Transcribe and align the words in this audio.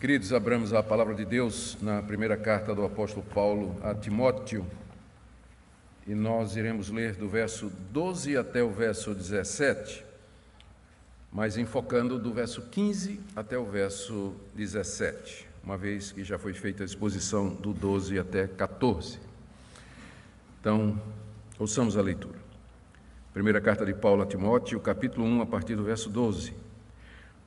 Queridos, 0.00 0.32
abramos 0.32 0.72
a 0.72 0.80
palavra 0.80 1.12
de 1.12 1.24
Deus 1.24 1.76
na 1.82 2.00
primeira 2.00 2.36
carta 2.36 2.72
do 2.72 2.84
apóstolo 2.84 3.26
Paulo 3.34 3.76
a 3.82 3.92
Timóteo. 3.92 4.64
E 6.06 6.14
nós 6.14 6.54
iremos 6.54 6.88
ler 6.88 7.16
do 7.16 7.28
verso 7.28 7.68
12 7.90 8.36
até 8.36 8.62
o 8.62 8.70
verso 8.70 9.12
17, 9.12 10.04
mas 11.32 11.56
enfocando 11.56 12.16
do 12.16 12.32
verso 12.32 12.62
15 12.62 13.18
até 13.34 13.58
o 13.58 13.64
verso 13.64 14.36
17, 14.54 15.48
uma 15.64 15.76
vez 15.76 16.12
que 16.12 16.22
já 16.22 16.38
foi 16.38 16.54
feita 16.54 16.84
a 16.84 16.86
exposição 16.86 17.48
do 17.48 17.72
12 17.72 18.20
até 18.20 18.46
14. 18.46 19.18
Então, 20.60 20.96
ouçamos 21.58 21.96
a 21.96 22.02
leitura. 22.02 22.38
Primeira 23.34 23.60
carta 23.60 23.84
de 23.84 23.94
Paulo 23.94 24.22
a 24.22 24.26
Timóteo, 24.26 24.78
capítulo 24.78 25.26
1, 25.26 25.42
a 25.42 25.46
partir 25.46 25.74
do 25.74 25.82
verso 25.82 26.08
12. 26.08 26.67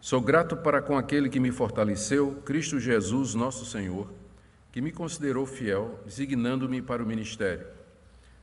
Sou 0.01 0.19
grato 0.19 0.57
para 0.57 0.81
com 0.81 0.97
aquele 0.97 1.29
que 1.29 1.39
me 1.39 1.51
fortaleceu, 1.51 2.41
Cristo 2.43 2.79
Jesus, 2.79 3.35
nosso 3.35 3.67
Senhor, 3.67 4.11
que 4.71 4.81
me 4.81 4.91
considerou 4.91 5.45
fiel, 5.45 5.99
designando-me 6.03 6.81
para 6.81 7.03
o 7.03 7.05
ministério. 7.05 7.67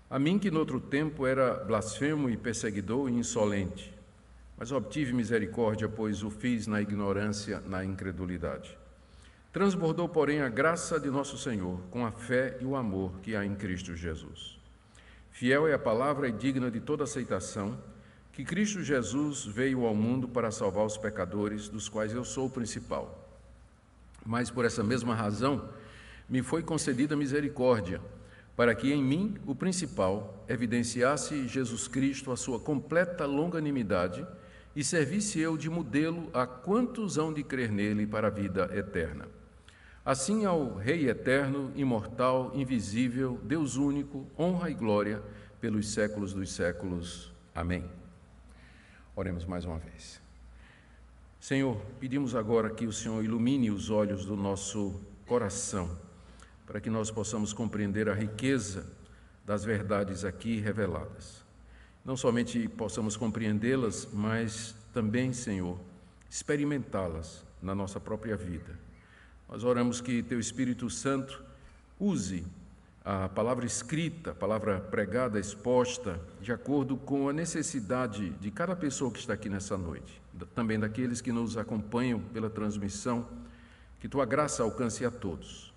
A 0.09 0.21
mim 0.21 0.39
que 0.39 0.53
noutro 0.53 0.79
tempo 0.79 1.27
era 1.27 1.55
blasfemo 1.55 2.31
e 2.31 2.37
perseguidor 2.37 3.11
e 3.11 3.15
insolente, 3.15 3.93
mas 4.57 4.71
obtive 4.71 5.13
misericórdia, 5.13 5.89
pois 5.89 6.23
o 6.23 6.31
fiz 6.31 6.69
na 6.69 6.81
ignorância, 6.81 7.61
na 7.67 7.85
incredulidade. 7.85 8.79
Transbordou, 9.53 10.09
porém, 10.09 10.43
a 10.43 10.49
graça 10.49 11.01
de 11.01 11.11
nosso 11.11 11.37
Senhor 11.37 11.81
com 11.91 12.07
a 12.07 12.13
fé 12.13 12.57
e 12.61 12.65
o 12.65 12.77
amor 12.77 13.19
que 13.21 13.35
há 13.35 13.45
em 13.45 13.57
Cristo 13.57 13.97
Jesus. 13.97 14.61
Fiel 15.33 15.67
é 15.67 15.75
a 15.75 15.79
palavra 15.79 16.29
e 16.29 16.33
digna 16.33 16.71
de 16.71 16.79
toda 16.79 17.03
aceitação 17.03 17.77
que 18.39 18.45
Cristo 18.45 18.85
Jesus 18.85 19.45
veio 19.45 19.85
ao 19.85 19.97
mundo 19.97 20.29
para 20.29 20.53
salvar 20.53 20.87
os 20.87 20.97
pecadores, 20.97 21.69
dos 21.69 21.89
quais 21.89 22.13
eu 22.13 22.25
sou 22.25 22.47
o 22.47 22.51
principal. 22.51 23.29
Mas 24.25 24.49
por 24.49 24.65
essa 24.65 24.81
mesma 24.81 25.13
razão 25.13 25.69
me 26.29 26.41
foi 26.41 26.63
concedida 26.63 27.17
misericórdia, 27.17 28.01
para 28.55 28.77
que 28.77 28.93
em 28.93 29.03
mim, 29.03 29.35
o 29.45 29.57
principal, 29.57 30.45
evidenciasse 30.49 31.49
Jesus 31.49 31.89
Cristo 31.89 32.31
a 32.31 32.37
sua 32.37 32.61
completa 32.61 33.27
longanimidade 33.27 34.25
e 34.77 34.85
servisse 34.85 35.41
eu 35.41 35.57
de 35.57 35.69
modelo 35.69 36.31
a 36.33 36.47
quantos 36.47 37.19
hão 37.19 37.33
de 37.33 37.43
crer 37.43 37.73
nele 37.73 38.07
para 38.07 38.29
a 38.29 38.31
vida 38.31 38.71
eterna. 38.73 39.27
Assim 40.05 40.45
ao 40.45 40.77
Rei 40.77 41.09
eterno, 41.11 41.73
imortal, 41.75 42.53
invisível, 42.55 43.41
Deus 43.43 43.75
único, 43.75 44.29
honra 44.39 44.71
e 44.71 44.75
glória 44.75 45.21
pelos 45.61 45.89
séculos 45.89 46.33
dos 46.33 46.53
séculos. 46.53 47.33
Amém. 47.53 47.99
Oremos 49.19 49.45
mais 49.45 49.65
uma 49.65 49.81
vez. 49.81 50.21
Senhor, 51.41 51.77
pedimos 51.99 52.37
agora 52.37 52.71
que 52.71 52.87
o 52.87 52.93
Senhor 52.93 53.25
ilumine 53.25 53.69
os 53.69 53.91
olhos 53.91 54.25
do 54.25 54.37
nosso 54.37 54.95
coração, 55.27 55.91
para 56.65 56.81
que 56.81 56.89
nós 56.89 57.11
possamos 57.11 57.53
compreender 57.53 58.09
a 58.09 58.15
riqueza 58.15 58.89
das 59.45 59.65
verdades 59.65 60.25
aqui 60.25 60.61
reveladas. 60.61 61.45
Não 62.05 62.17
somente 62.17 62.69
possamos 62.69 63.17
compreendê-las, 63.17 64.07
mas 64.13 64.77
também, 64.95 65.33
Senhor, 65.33 65.77
experimentá-las 66.31 67.45
na 67.61 67.75
nossa 67.75 67.99
própria 67.99 68.37
vida. 68.37 68.79
Nós 69.49 69.65
oramos 69.65 70.01
que 70.01 70.23
Teu 70.23 70.39
Espírito 70.39 70.89
Santo 70.89 71.43
use 71.99 72.47
a 73.05 73.29
palavra 73.29 73.65
escrita, 73.65 74.33
a 74.33 74.35
palavra 74.35 74.81
pregada, 74.81 75.39
exposta, 75.41 76.21
de 76.41 76.53
acordo 76.53 76.97
com 76.97 77.29
a 77.29 77.33
necessidade 77.33 78.31
de 78.31 78.51
cada 78.51 78.77
pessoa 78.77 79.11
que 79.11 79.19
está 79.19 79.33
aqui 79.33 79.49
nessa 79.49 79.79
noite, 79.79 80.21
também 80.55 80.79
daqueles 80.79 81.21
que 81.21 81.33
nos 81.33 81.57
acompanham 81.57 82.21
pela 82.21 82.51
transmissão, 82.51 83.27
que 83.99 84.09
tua 84.09 84.27
graça 84.27 84.63
alcance 84.63 85.05
a 85.05 85.11
todos. 85.11 85.73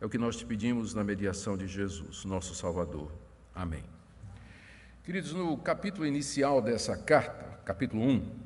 É 0.00 0.06
o 0.06 0.10
que 0.10 0.18
nós 0.18 0.36
te 0.36 0.44
pedimos 0.44 0.94
na 0.94 1.02
mediação 1.02 1.56
de 1.56 1.66
Jesus, 1.66 2.24
nosso 2.24 2.54
Salvador. 2.54 3.10
Amém. 3.54 3.84
Queridos, 5.04 5.32
no 5.32 5.56
capítulo 5.56 6.06
inicial 6.06 6.60
dessa 6.60 6.96
carta, 6.96 7.58
capítulo 7.64 8.02
1, 8.02 8.44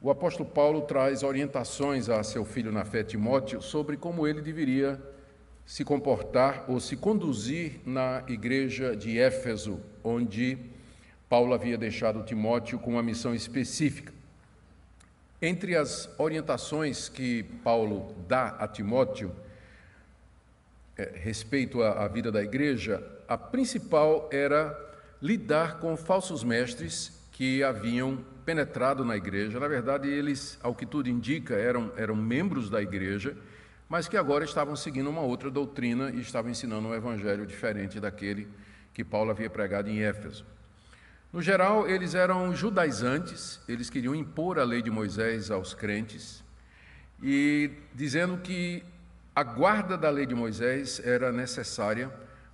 o 0.00 0.10
apóstolo 0.10 0.48
Paulo 0.48 0.82
traz 0.82 1.22
orientações 1.22 2.08
a 2.08 2.22
seu 2.22 2.44
filho 2.44 2.70
na 2.70 2.84
fé 2.84 3.02
Timóteo 3.02 3.60
sobre 3.60 3.96
como 3.96 4.26
ele 4.26 4.40
deveria 4.40 5.00
se 5.68 5.84
comportar 5.84 6.64
ou 6.66 6.80
se 6.80 6.96
conduzir 6.96 7.78
na 7.84 8.24
igreja 8.26 8.96
de 8.96 9.18
Éfeso, 9.18 9.78
onde 10.02 10.56
Paulo 11.28 11.52
havia 11.52 11.76
deixado 11.76 12.24
Timóteo 12.24 12.78
com 12.78 12.92
uma 12.92 13.02
missão 13.02 13.34
específica. 13.34 14.10
Entre 15.42 15.76
as 15.76 16.08
orientações 16.18 17.10
que 17.10 17.42
Paulo 17.62 18.16
dá 18.26 18.48
a 18.58 18.66
Timóteo 18.66 19.30
é, 20.96 21.12
respeito 21.14 21.82
à, 21.82 22.02
à 22.02 22.08
vida 22.08 22.32
da 22.32 22.42
igreja, 22.42 23.06
a 23.28 23.36
principal 23.36 24.26
era 24.32 24.74
lidar 25.20 25.80
com 25.80 25.98
falsos 25.98 26.42
mestres 26.42 27.12
que 27.30 27.62
haviam 27.62 28.24
penetrado 28.42 29.04
na 29.04 29.18
igreja. 29.18 29.60
Na 29.60 29.68
verdade, 29.68 30.08
eles, 30.08 30.58
ao 30.62 30.74
que 30.74 30.86
tudo 30.86 31.10
indica, 31.10 31.56
eram, 31.56 31.92
eram 31.94 32.16
membros 32.16 32.70
da 32.70 32.80
igreja 32.80 33.36
mas 33.88 34.06
que 34.06 34.16
agora 34.16 34.44
estavam 34.44 34.76
seguindo 34.76 35.08
uma 35.08 35.22
outra 35.22 35.50
doutrina 35.50 36.10
e 36.10 36.20
estavam 36.20 36.50
ensinando 36.50 36.88
um 36.88 36.94
evangelho 36.94 37.46
diferente 37.46 37.98
daquele 37.98 38.48
que 38.92 39.04
Paulo 39.04 39.30
havia 39.30 39.48
pregado 39.48 39.88
em 39.88 40.00
Éfeso. 40.00 40.44
No 41.32 41.40
geral, 41.40 41.88
eles 41.88 42.14
eram 42.14 42.54
judaizantes, 42.54 43.60
eles 43.68 43.88
queriam 43.88 44.14
impor 44.14 44.58
a 44.58 44.64
lei 44.64 44.82
de 44.82 44.90
Moisés 44.90 45.50
aos 45.50 45.74
crentes 45.74 46.42
e 47.22 47.70
dizendo 47.94 48.38
que 48.38 48.82
a 49.34 49.42
guarda 49.42 49.96
da 49.96 50.10
lei 50.10 50.26
de 50.26 50.34
Moisés 50.34 51.00
era 51.04 51.30
necessária 51.30 52.12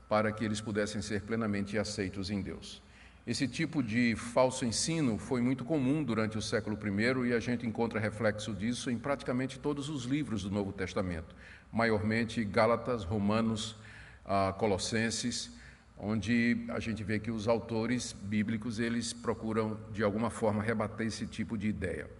para 0.08 0.30
que 0.30 0.44
eles 0.44 0.60
pudessem 0.60 1.00
ser 1.00 1.22
plenamente 1.22 1.78
aceitos 1.78 2.30
em 2.30 2.42
Deus. 2.42 2.82
Esse 3.26 3.48
tipo 3.48 3.82
de 3.82 4.14
falso 4.14 4.66
ensino 4.66 5.16
foi 5.16 5.40
muito 5.40 5.64
comum 5.64 6.04
durante 6.04 6.36
o 6.36 6.42
século 6.42 6.76
I 6.76 7.28
e 7.28 7.32
a 7.32 7.40
gente 7.40 7.66
encontra 7.66 7.98
reflexo 7.98 8.52
disso 8.52 8.90
em 8.90 8.98
praticamente 8.98 9.58
todos 9.58 9.88
os 9.88 10.04
livros 10.04 10.42
do 10.42 10.50
Novo 10.50 10.72
Testamento, 10.72 11.34
maiormente 11.72 12.44
Gálatas, 12.44 13.02
Romanos, 13.02 13.76
ah, 14.26 14.54
Colossenses, 14.58 15.56
onde 15.96 16.66
a 16.68 16.78
gente 16.78 17.02
vê 17.02 17.18
que 17.18 17.30
os 17.30 17.48
autores 17.48 18.12
bíblicos 18.12 18.78
eles 18.78 19.14
procuram 19.14 19.80
de 19.90 20.02
alguma 20.02 20.28
forma 20.28 20.62
rebater 20.62 21.06
esse 21.06 21.26
tipo 21.26 21.56
de 21.56 21.68
ideia. 21.68 22.10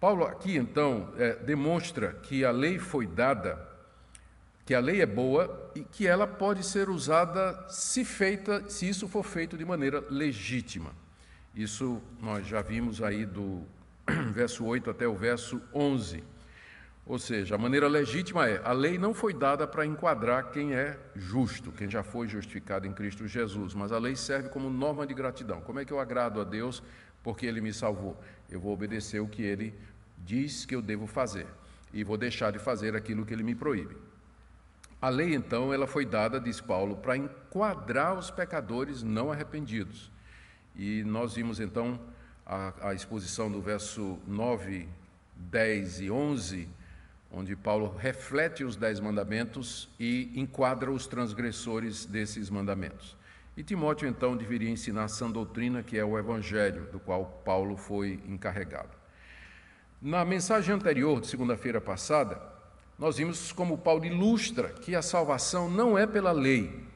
Paulo 0.00 0.24
aqui 0.24 0.56
então 0.56 1.12
é, 1.16 1.36
demonstra 1.36 2.12
que 2.24 2.44
a 2.44 2.50
lei 2.50 2.76
foi 2.76 3.06
dada 3.06 3.71
que 4.64 4.74
a 4.74 4.80
lei 4.80 5.00
é 5.00 5.06
boa 5.06 5.70
e 5.74 5.80
que 5.80 6.06
ela 6.06 6.26
pode 6.26 6.64
ser 6.64 6.88
usada 6.88 7.66
se 7.68 8.04
feita, 8.04 8.68
se 8.68 8.88
isso 8.88 9.08
for 9.08 9.24
feito 9.24 9.56
de 9.56 9.64
maneira 9.64 10.04
legítima. 10.08 10.92
Isso 11.54 12.00
nós 12.20 12.46
já 12.46 12.62
vimos 12.62 13.02
aí 13.02 13.26
do 13.26 13.62
verso 14.32 14.64
8 14.64 14.90
até 14.90 15.06
o 15.06 15.14
verso 15.14 15.60
11. 15.74 16.22
Ou 17.04 17.18
seja, 17.18 17.56
a 17.56 17.58
maneira 17.58 17.88
legítima 17.88 18.48
é: 18.48 18.60
a 18.64 18.72
lei 18.72 18.96
não 18.96 19.12
foi 19.12 19.34
dada 19.34 19.66
para 19.66 19.84
enquadrar 19.84 20.50
quem 20.50 20.72
é 20.72 20.96
justo, 21.16 21.72
quem 21.72 21.90
já 21.90 22.02
foi 22.02 22.28
justificado 22.28 22.86
em 22.86 22.92
Cristo 22.92 23.26
Jesus, 23.26 23.74
mas 23.74 23.90
a 23.90 23.98
lei 23.98 24.14
serve 24.14 24.48
como 24.48 24.70
norma 24.70 25.06
de 25.06 25.12
gratidão. 25.12 25.60
Como 25.60 25.80
é 25.80 25.84
que 25.84 25.92
eu 25.92 25.98
agrado 25.98 26.40
a 26.40 26.44
Deus 26.44 26.82
porque 27.22 27.44
Ele 27.44 27.60
me 27.60 27.72
salvou? 27.72 28.16
Eu 28.48 28.60
vou 28.60 28.72
obedecer 28.72 29.20
o 29.20 29.26
que 29.26 29.42
Ele 29.42 29.74
diz 30.18 30.64
que 30.64 30.76
eu 30.76 30.80
devo 30.80 31.08
fazer 31.08 31.46
e 31.92 32.04
vou 32.04 32.16
deixar 32.16 32.52
de 32.52 32.60
fazer 32.60 32.94
aquilo 32.94 33.26
que 33.26 33.34
Ele 33.34 33.42
me 33.42 33.54
proíbe. 33.54 34.11
A 35.02 35.08
lei, 35.08 35.34
então, 35.34 35.74
ela 35.74 35.88
foi 35.88 36.06
dada, 36.06 36.38
diz 36.38 36.60
Paulo, 36.60 36.94
para 36.94 37.16
enquadrar 37.16 38.16
os 38.16 38.30
pecadores 38.30 39.02
não 39.02 39.32
arrependidos. 39.32 40.12
E 40.76 41.02
nós 41.02 41.34
vimos, 41.34 41.58
então, 41.58 41.98
a, 42.46 42.72
a, 42.90 42.94
exposição 42.94 43.50
do 43.50 43.60
verso 43.60 44.16
9, 44.28 44.88
10 45.34 46.02
e 46.02 46.08
11, 46.08 46.68
onde 47.32 47.56
Paulo 47.56 47.96
reflete 47.98 48.62
os 48.62 48.76
dez 48.76 49.00
mandamentos 49.00 49.88
e 49.98 50.30
enquadra 50.36 50.92
os 50.92 51.08
transgressores 51.08 52.06
desses 52.06 52.48
mandamentos. 52.48 53.16
E 53.56 53.64
Timóteo, 53.64 54.06
então, 54.08 54.36
deveria 54.36 54.70
ensinar 54.70 55.04
a 55.04 55.08
sã 55.08 55.28
doutrina, 55.28 55.82
que 55.82 55.98
é 55.98 56.04
o 56.04 56.16
evangelho, 56.16 56.86
do 56.92 57.00
qual 57.00 57.42
Paulo 57.44 57.76
foi 57.76 58.22
encarregado. 58.28 58.96
Na 60.00 60.24
mensagem 60.24 60.72
anterior, 60.72 61.20
de 61.20 61.26
segunda-feira 61.26 61.80
passada, 61.80 62.51
nós 63.02 63.16
vimos 63.16 63.50
como 63.50 63.76
Paulo 63.76 64.04
ilustra 64.04 64.68
que 64.68 64.94
a 64.94 65.02
salvação 65.02 65.68
não 65.68 65.98
é 65.98 66.06
pela 66.06 66.30
lei, 66.30 66.86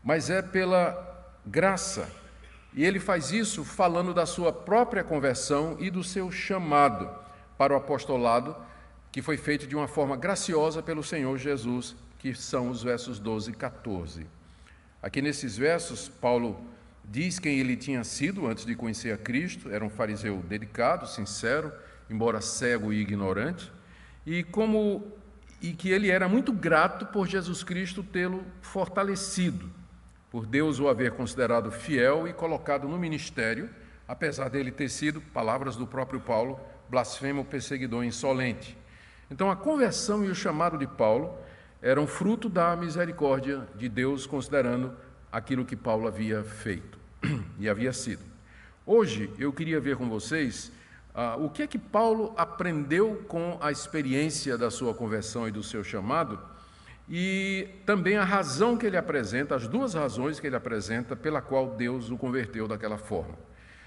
mas 0.00 0.30
é 0.30 0.40
pela 0.40 1.26
graça. 1.44 2.08
E 2.72 2.84
ele 2.84 3.00
faz 3.00 3.32
isso 3.32 3.64
falando 3.64 4.14
da 4.14 4.26
sua 4.26 4.52
própria 4.52 5.02
conversão 5.02 5.76
e 5.80 5.90
do 5.90 6.04
seu 6.04 6.30
chamado 6.30 7.10
para 7.58 7.74
o 7.74 7.76
apostolado, 7.76 8.54
que 9.10 9.20
foi 9.20 9.36
feito 9.36 9.66
de 9.66 9.74
uma 9.74 9.88
forma 9.88 10.16
graciosa 10.16 10.80
pelo 10.80 11.02
Senhor 11.02 11.36
Jesus, 11.36 11.96
que 12.20 12.32
são 12.32 12.70
os 12.70 12.84
versos 12.84 13.18
12 13.18 13.50
e 13.50 13.54
14. 13.54 14.28
Aqui 15.02 15.20
nesses 15.20 15.56
versos, 15.56 16.08
Paulo 16.08 16.64
diz 17.04 17.40
quem 17.40 17.58
ele 17.58 17.76
tinha 17.76 18.04
sido 18.04 18.46
antes 18.46 18.64
de 18.64 18.76
conhecer 18.76 19.12
a 19.12 19.18
Cristo, 19.18 19.68
era 19.68 19.84
um 19.84 19.90
fariseu 19.90 20.36
dedicado, 20.48 21.08
sincero, 21.08 21.72
embora 22.08 22.40
cego 22.40 22.92
e 22.92 23.00
ignorante 23.00 23.72
e 24.26 24.42
como 24.42 25.12
e 25.64 25.72
que 25.72 25.88
ele 25.88 26.10
era 26.10 26.28
muito 26.28 26.52
grato 26.52 27.06
por 27.06 27.26
Jesus 27.26 27.64
Cristo 27.64 28.02
tê-lo 28.02 28.44
fortalecido, 28.60 29.70
por 30.30 30.44
Deus 30.44 30.78
o 30.78 30.88
haver 30.88 31.12
considerado 31.12 31.72
fiel 31.72 32.28
e 32.28 32.34
colocado 32.34 32.86
no 32.86 32.98
ministério, 32.98 33.70
apesar 34.06 34.50
dele 34.50 34.70
ter 34.70 34.90
sido, 34.90 35.22
palavras 35.22 35.74
do 35.74 35.86
próprio 35.86 36.20
Paulo, 36.20 36.60
blasfemo, 36.90 37.46
perseguidor 37.46 38.04
insolente. 38.04 38.76
Então 39.30 39.50
a 39.50 39.56
conversão 39.56 40.22
e 40.22 40.28
o 40.28 40.34
chamado 40.34 40.76
de 40.76 40.86
Paulo 40.86 41.34
eram 41.80 42.06
fruto 42.06 42.50
da 42.50 42.76
misericórdia 42.76 43.66
de 43.74 43.88
Deus, 43.88 44.26
considerando 44.26 44.94
aquilo 45.32 45.64
que 45.64 45.76
Paulo 45.76 46.06
havia 46.06 46.44
feito 46.44 46.98
e 47.58 47.70
havia 47.70 47.94
sido. 47.94 48.22
Hoje 48.84 49.32
eu 49.38 49.50
queria 49.50 49.80
ver 49.80 49.96
com 49.96 50.10
vocês 50.10 50.70
ah, 51.14 51.36
o 51.36 51.48
que 51.48 51.62
é 51.62 51.66
que 51.66 51.78
Paulo 51.78 52.34
aprendeu 52.36 53.24
com 53.28 53.56
a 53.60 53.70
experiência 53.70 54.58
da 54.58 54.68
sua 54.70 54.92
conversão 54.92 55.46
e 55.46 55.52
do 55.52 55.62
seu 55.62 55.84
chamado, 55.84 56.40
e 57.08 57.68
também 57.86 58.16
a 58.16 58.24
razão 58.24 58.76
que 58.76 58.84
ele 58.84 58.96
apresenta, 58.96 59.54
as 59.54 59.68
duas 59.68 59.94
razões 59.94 60.40
que 60.40 60.46
ele 60.46 60.56
apresenta 60.56 61.14
pela 61.14 61.40
qual 61.40 61.76
Deus 61.76 62.10
o 62.10 62.16
converteu 62.16 62.66
daquela 62.66 62.98
forma. 62.98 63.38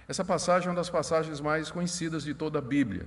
Essa 0.07 0.23
passagem 0.23 0.67
é 0.67 0.69
uma 0.69 0.77
das 0.77 0.89
passagens 0.89 1.41
mais 1.41 1.69
conhecidas 1.69 2.23
de 2.23 2.33
toda 2.33 2.59
a 2.59 2.61
Bíblia. 2.61 3.05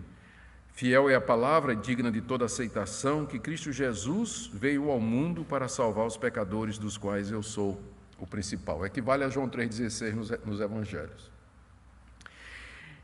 Fiel 0.68 1.08
é 1.08 1.14
a 1.14 1.20
palavra, 1.20 1.74
digna 1.74 2.10
de 2.10 2.20
toda 2.20 2.44
aceitação, 2.44 3.24
que 3.24 3.38
Cristo 3.38 3.72
Jesus 3.72 4.50
veio 4.52 4.90
ao 4.90 5.00
mundo 5.00 5.44
para 5.44 5.66
salvar 5.66 6.06
os 6.06 6.16
pecadores, 6.16 6.76
dos 6.76 6.98
quais 6.98 7.30
eu 7.30 7.42
sou 7.42 7.80
o 8.18 8.26
principal. 8.26 8.84
Equivale 8.84 9.24
a 9.24 9.28
João 9.28 9.48
3,16 9.48 10.12
nos, 10.12 10.30
nos 10.44 10.60
Evangelhos. 10.60 11.30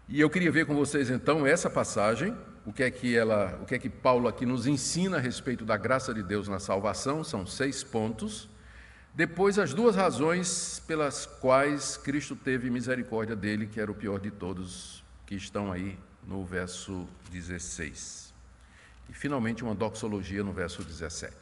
E 0.08 0.20
eu 0.20 0.30
queria 0.30 0.52
ver 0.52 0.66
com 0.66 0.74
vocês 0.76 1.10
então 1.10 1.44
essa 1.44 1.68
passagem, 1.68 2.32
o 2.64 2.72
que 2.72 2.84
é 2.84 2.90
que 2.92 3.16
ela, 3.16 3.58
o 3.60 3.66
que 3.66 3.74
é 3.74 3.78
que 3.78 3.90
Paulo 3.90 4.28
aqui 4.28 4.46
nos 4.46 4.64
ensina 4.64 5.16
a 5.16 5.20
respeito 5.20 5.64
da 5.64 5.76
graça 5.76 6.14
de 6.14 6.22
Deus 6.22 6.46
na 6.46 6.60
salvação, 6.60 7.24
são 7.24 7.44
seis 7.44 7.82
pontos. 7.82 8.48
Depois 9.12 9.58
as 9.58 9.74
duas 9.74 9.96
razões 9.96 10.80
pelas 10.86 11.26
quais 11.26 11.96
Cristo 11.96 12.36
teve 12.36 12.70
misericórdia 12.70 13.34
dele, 13.34 13.66
que 13.66 13.80
era 13.80 13.90
o 13.90 13.94
pior 13.96 14.20
de 14.20 14.30
todos, 14.30 15.02
que 15.26 15.34
estão 15.34 15.72
aí 15.72 15.98
no 16.24 16.44
verso 16.44 17.08
16. 17.32 18.32
E 19.10 19.12
finalmente 19.12 19.64
uma 19.64 19.74
doxologia 19.74 20.44
no 20.44 20.52
verso 20.52 20.84
17. 20.84 21.34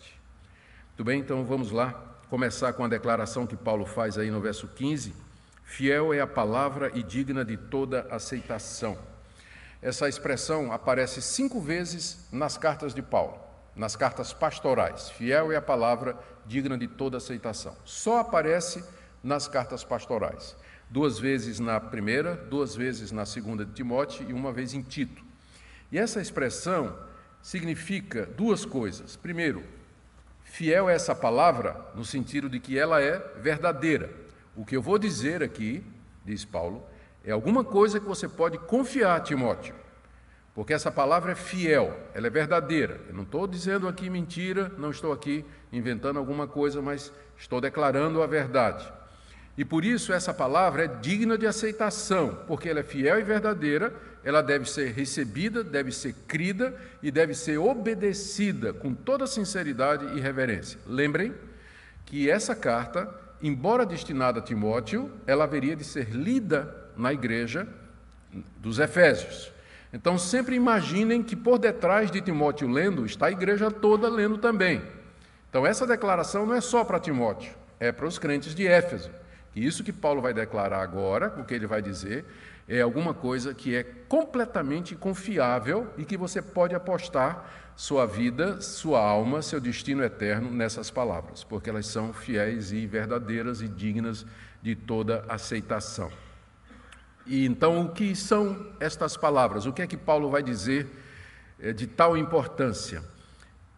Muito 0.89 1.05
bem, 1.05 1.21
então 1.21 1.45
vamos 1.45 1.71
lá 1.71 1.93
começar 2.31 2.73
com 2.73 2.83
a 2.83 2.89
declaração 2.89 3.47
que 3.47 3.57
Paulo 3.57 3.85
faz 3.85 4.17
aí 4.17 4.31
no 4.31 4.41
verso 4.41 4.67
15 4.69 5.24
Fiel 5.65 6.15
é 6.15 6.21
a 6.21 6.27
palavra 6.27 6.91
e 6.95 7.03
digna 7.03 7.45
de 7.45 7.57
toda 7.57 8.07
aceitação. 8.11 8.97
Essa 9.83 10.09
expressão 10.09 10.73
aparece 10.73 11.21
cinco 11.21 11.61
vezes 11.61 12.29
nas 12.31 12.57
cartas 12.57 12.95
de 12.95 13.03
Paulo, 13.03 13.39
nas 13.75 13.97
cartas 13.97 14.33
pastorais. 14.33 15.11
Fiel 15.11 15.51
é 15.51 15.57
a 15.57 15.63
palavra 15.63 16.17
digna 16.47 16.79
de 16.79 16.87
toda 16.87 17.17
aceitação. 17.17 17.77
Só 17.85 18.21
aparece 18.21 18.85
nas 19.23 19.49
cartas 19.49 19.83
pastorais. 19.83 20.57
Duas 20.89 21.19
vezes 21.19 21.59
na 21.59 21.81
primeira, 21.81 22.37
duas 22.37 22.77
vezes 22.77 23.11
na 23.11 23.27
segunda 23.27 23.65
de 23.65 23.73
Timóteo 23.73 24.29
e 24.29 24.33
uma 24.33 24.53
vez 24.53 24.75
em 24.75 24.83
Tito. 24.83 25.25
E 25.91 25.99
essa 25.99 26.21
expressão 26.21 26.97
significa 27.43 28.27
duas 28.27 28.65
coisas. 28.65 29.17
Primeiro, 29.17 29.65
fiel 30.45 30.89
é 30.89 30.95
essa 30.95 31.15
palavra 31.15 31.77
no 31.95 32.05
sentido 32.05 32.49
de 32.49 32.61
que 32.61 32.79
ela 32.79 33.03
é 33.03 33.19
verdadeira. 33.41 34.24
O 34.57 34.65
que 34.65 34.77
eu 34.77 34.83
vou 34.83 34.99
dizer 34.99 35.43
aqui, 35.43 35.85
diz 36.25 36.45
Paulo, 36.45 36.85
é 37.25 37.33
alguma 37.33 37.65
coisa 37.65 37.99
que 37.99 38.07
você 38.07 38.29
pode 38.29 38.59
confiar, 38.59 39.21
Timóteo, 39.23 39.75
porque 40.55 40.73
essa 40.73 40.93
palavra 40.93 41.33
é 41.33 41.35
fiel, 41.35 41.99
ela 42.15 42.29
é 42.29 42.31
verdadeira. 42.31 43.01
Eu 43.09 43.15
não 43.15 43.25
estou 43.25 43.47
dizendo 43.47 43.89
aqui 43.89 44.09
mentira, 44.09 44.71
não 44.79 44.91
estou 44.91 45.13
aqui 45.13 45.45
inventando 45.73 46.19
alguma 46.19 46.47
coisa, 46.47 46.81
mas 46.81 47.13
estou 47.37 47.61
declarando 47.61 48.23
a 48.23 48.27
verdade. 48.27 48.87
E 49.57 49.65
por 49.65 49.85
isso 49.85 50.13
essa 50.13 50.35
palavra 50.35 50.85
é 50.85 50.89
digna 50.89 51.39
de 51.39 51.47
aceitação, 51.47 52.39
porque 52.47 52.69
ela 52.69 52.81
é 52.81 52.85
fiel 52.85 53.19
e 53.19 53.25
verdadeira, 53.25 53.93
ela 54.23 54.43
deve 54.43 54.69
ser 54.69 54.93
recebida, 54.93 55.65
deve 55.65 55.91
ser 55.91 56.15
crida 56.29 56.75
e 57.03 57.11
deve 57.11 57.35
ser 57.35 57.59
obedecida 57.59 58.73
com 58.73 58.95
toda 58.95 59.27
sinceridade 59.27 60.17
e 60.17 60.21
reverência. 60.21 60.79
Lembrem 60.87 61.35
que 62.05 62.31
essa 62.31 62.55
carta 62.55 63.24
embora 63.47 63.85
destinada 63.85 64.39
a 64.39 64.43
Timóteo, 64.43 65.13
ela 65.27 65.45
haveria 65.45 65.77
de 65.77 65.85
ser 65.85 66.09
lida 66.09 66.75
na 66.97 67.13
igreja 67.13 67.69
dos 68.57 68.79
Efésios. 68.79 69.53
Então, 69.93 70.17
sempre 70.17 70.57
imaginem 70.57 71.23
que 71.23 71.37
por 71.37 71.59
detrás 71.59 72.11
de 72.11 72.23
Timóteo 72.23 72.67
lendo, 72.69 73.05
está 73.05 73.27
a 73.27 73.31
igreja 73.31 73.71
toda 73.71 74.09
lendo 74.09 74.39
também. 74.39 74.83
Então, 75.51 75.67
essa 75.67 75.87
declaração 75.87 76.47
não 76.47 76.55
é 76.55 76.61
só 76.61 76.83
para 76.85 76.99
Timóteo, 76.99 77.53
é 77.79 77.93
para 77.93 78.07
os 78.07 78.19
crentes 78.19 78.55
de 78.55 78.67
Éfeso. 78.67 79.11
E 79.55 79.65
isso 79.65 79.85
que 79.85 79.93
Paulo 79.93 80.23
vai 80.23 80.33
declarar 80.33 80.81
agora, 80.81 81.33
o 81.39 81.45
que 81.45 81.55
ele 81.55 81.67
vai 81.67 81.83
dizer, 81.83 82.25
é 82.67 82.81
alguma 82.81 83.13
coisa 83.13 83.53
que 83.53 83.75
é 83.75 83.83
completamente 83.83 84.95
confiável 84.95 85.93
e 85.99 86.05
que 86.05 86.17
você 86.17 86.41
pode 86.41 86.75
apostar 86.75 87.73
sua 87.77 88.07
vida, 88.07 88.61
sua 88.61 89.01
alma, 89.01 89.43
seu 89.43 89.61
destino 89.61 90.03
eterno 90.03 90.51
nessas 90.51 90.91
palavras, 90.91 91.45
porque 91.45 91.69
elas 91.69 91.87
são 91.87 92.13
fiéis 92.13 92.73
e 92.73 92.87
verdadeiras 92.87 93.61
e 93.61 93.69
dignas 93.69 94.25
de 94.63 94.75
toda 94.75 95.25
aceitação. 95.29 96.11
E 97.27 97.45
então, 97.45 97.85
o 97.85 97.89
que 97.91 98.15
são 98.15 98.73
estas 98.79 99.17
palavras? 99.17 99.67
O 99.67 99.73
que 99.73 99.83
é 99.83 99.87
que 99.87 99.97
Paulo 99.97 100.31
vai 100.31 100.43
dizer 100.43 100.89
eh, 101.59 101.73
de 101.73 101.87
tal 101.87 102.17
importância? 102.17 103.03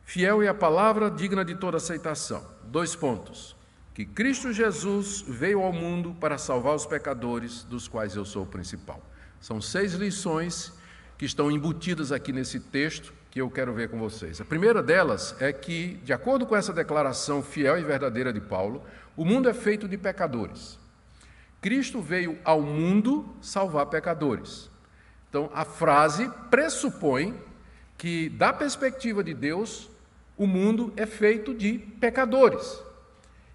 Fiel 0.05 0.43
é 0.43 0.49
a 0.49 0.55
palavra 0.55 1.11
digna 1.11 1.44
de 1.44 1.55
toda 1.55 1.79
aceitação. 1.79 2.44
Dois 2.65 2.94
pontos. 2.94 3.56
Que 3.96 4.04
Cristo 4.04 4.52
Jesus 4.52 5.25
veio 5.26 5.62
ao 5.62 5.72
mundo 5.72 6.14
para 6.20 6.37
salvar 6.37 6.75
os 6.75 6.84
pecadores, 6.84 7.64
dos 7.64 7.88
quais 7.88 8.14
eu 8.14 8.26
sou 8.26 8.43
o 8.43 8.46
principal. 8.46 9.00
São 9.40 9.58
seis 9.58 9.94
lições 9.94 10.70
que 11.16 11.25
estão 11.25 11.50
embutidas 11.50 12.12
aqui 12.12 12.31
nesse 12.31 12.60
texto 12.60 13.14
que 13.31 13.40
eu 13.40 13.50
quero 13.50 13.72
ver 13.72 13.88
com 13.88 13.98
vocês. 13.98 14.38
A 14.38 14.44
primeira 14.44 14.82
delas 14.82 15.34
é 15.40 15.50
que, 15.50 15.94
de 16.04 16.12
acordo 16.12 16.44
com 16.44 16.54
essa 16.54 16.75
declaração 16.75 17.43
fiel 17.43 17.78
e 17.78 17.84
verdadeira 17.84 18.34
de 18.34 18.40
Paulo, 18.43 18.84
o 19.16 19.25
mundo 19.25 19.48
é 19.48 19.54
feito 19.54 19.88
de 19.88 19.96
pecadores. 19.96 20.78
Cristo 21.62 22.02
veio 22.02 22.38
ao 22.44 22.60
mundo 22.60 23.34
salvar 23.40 23.87
pecadores. 23.87 24.69
Então, 25.31 25.50
a 25.54 25.64
frase 25.64 26.31
pressupõe 26.50 27.34
que, 27.96 28.28
da 28.28 28.52
perspectiva 28.52 29.25
de 29.25 29.32
Deus, 29.32 29.88
o 30.37 30.46
mundo 30.46 30.93
é 30.98 31.06
feito 31.06 31.54
de 31.54 31.79
pecadores. 31.79 32.84